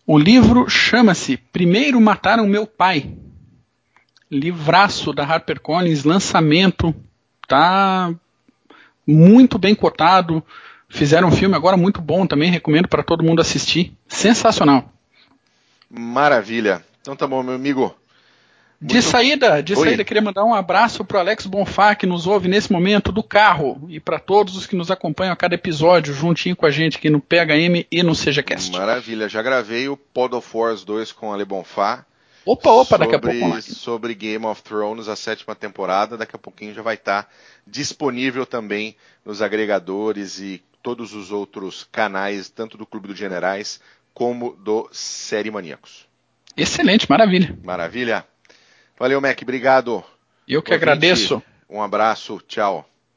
O 0.04 0.18
livro 0.18 0.68
chama-se 0.68 1.36
Primeiro 1.36 2.00
Mataram 2.00 2.44
Meu 2.46 2.66
Pai. 2.66 3.14
Livraço 4.32 5.12
da 5.12 5.24
HarperCollins, 5.24 6.04
lançamento, 6.04 6.94
tá 7.46 8.12
muito 9.06 9.58
bem 9.58 9.74
cotado. 9.74 10.42
Fizeram 10.88 11.28
um 11.28 11.32
filme 11.32 11.54
agora 11.54 11.76
muito 11.76 12.00
bom 12.00 12.26
também, 12.26 12.50
recomendo 12.50 12.88
para 12.88 13.02
todo 13.02 13.22
mundo 13.22 13.40
assistir. 13.42 13.92
Sensacional. 14.08 14.90
Maravilha. 15.90 16.82
Então 17.02 17.14
tá 17.14 17.26
bom, 17.26 17.42
meu 17.42 17.54
amigo. 17.54 17.94
De 18.80 18.94
Muito- 18.94 19.08
saída, 19.08 19.62
de 19.62 19.74
Oi. 19.74 19.84
saída, 19.86 20.02
queria 20.04 20.22
mandar 20.22 20.44
um 20.44 20.54
abraço 20.54 21.04
pro 21.04 21.18
Alex 21.18 21.46
Bonfá, 21.46 21.94
que 21.94 22.06
nos 22.06 22.26
ouve 22.26 22.48
nesse 22.48 22.72
momento 22.72 23.12
do 23.12 23.22
carro, 23.22 23.86
e 23.88 24.00
para 24.00 24.18
todos 24.18 24.56
os 24.56 24.66
que 24.66 24.74
nos 24.74 24.90
acompanham 24.90 25.32
a 25.32 25.36
cada 25.36 25.54
episódio, 25.54 26.12
juntinho 26.12 26.56
com 26.56 26.66
a 26.66 26.70
gente 26.70 26.96
aqui 26.96 27.08
no 27.08 27.20
PHM 27.20 27.86
e 27.90 28.02
no 28.02 28.12
CGCast. 28.14 28.72
Maravilha, 28.72 29.28
já 29.28 29.40
gravei 29.40 29.88
o 29.88 29.96
Pod 29.96 30.34
of 30.34 30.48
Wars 30.56 30.82
2 30.84 31.12
com 31.12 31.32
a 31.32 31.36
Le 31.36 31.44
Bonfá. 31.44 32.04
Opa, 32.44 32.70
opa, 32.70 32.98
daqui 32.98 33.14
a 33.14 33.18
sobre- 33.18 33.38
pouco. 33.40 33.62
Sobre 33.62 34.14
Game 34.14 34.44
of 34.46 34.62
Thrones, 34.62 35.08
a 35.08 35.16
sétima 35.16 35.54
temporada. 35.54 36.16
Daqui 36.16 36.34
a 36.34 36.38
pouquinho 36.38 36.74
já 36.74 36.82
vai 36.82 36.94
estar 36.94 37.30
disponível 37.66 38.44
também 38.44 38.96
nos 39.24 39.40
agregadores 39.40 40.40
e 40.40 40.62
todos 40.82 41.14
os 41.14 41.30
outros 41.30 41.86
canais, 41.92 42.48
tanto 42.48 42.76
do 42.76 42.84
Clube 42.84 43.08
dos 43.08 43.16
Generais 43.18 43.80
como 44.12 44.56
do 44.56 44.88
Série 44.92 45.50
Maníacos. 45.50 46.06
Excelente, 46.56 47.08
maravilha. 47.08 47.56
Maravilha? 47.64 48.26
Valeu, 48.98 49.20
Mac. 49.20 49.40
Obrigado. 49.42 50.04
Eu 50.46 50.62
que 50.62 50.72
Ouvinte, 50.72 50.82
agradeço. 50.84 51.42
Um 51.70 51.80
abraço. 51.80 52.42
Tchau. 52.46 52.86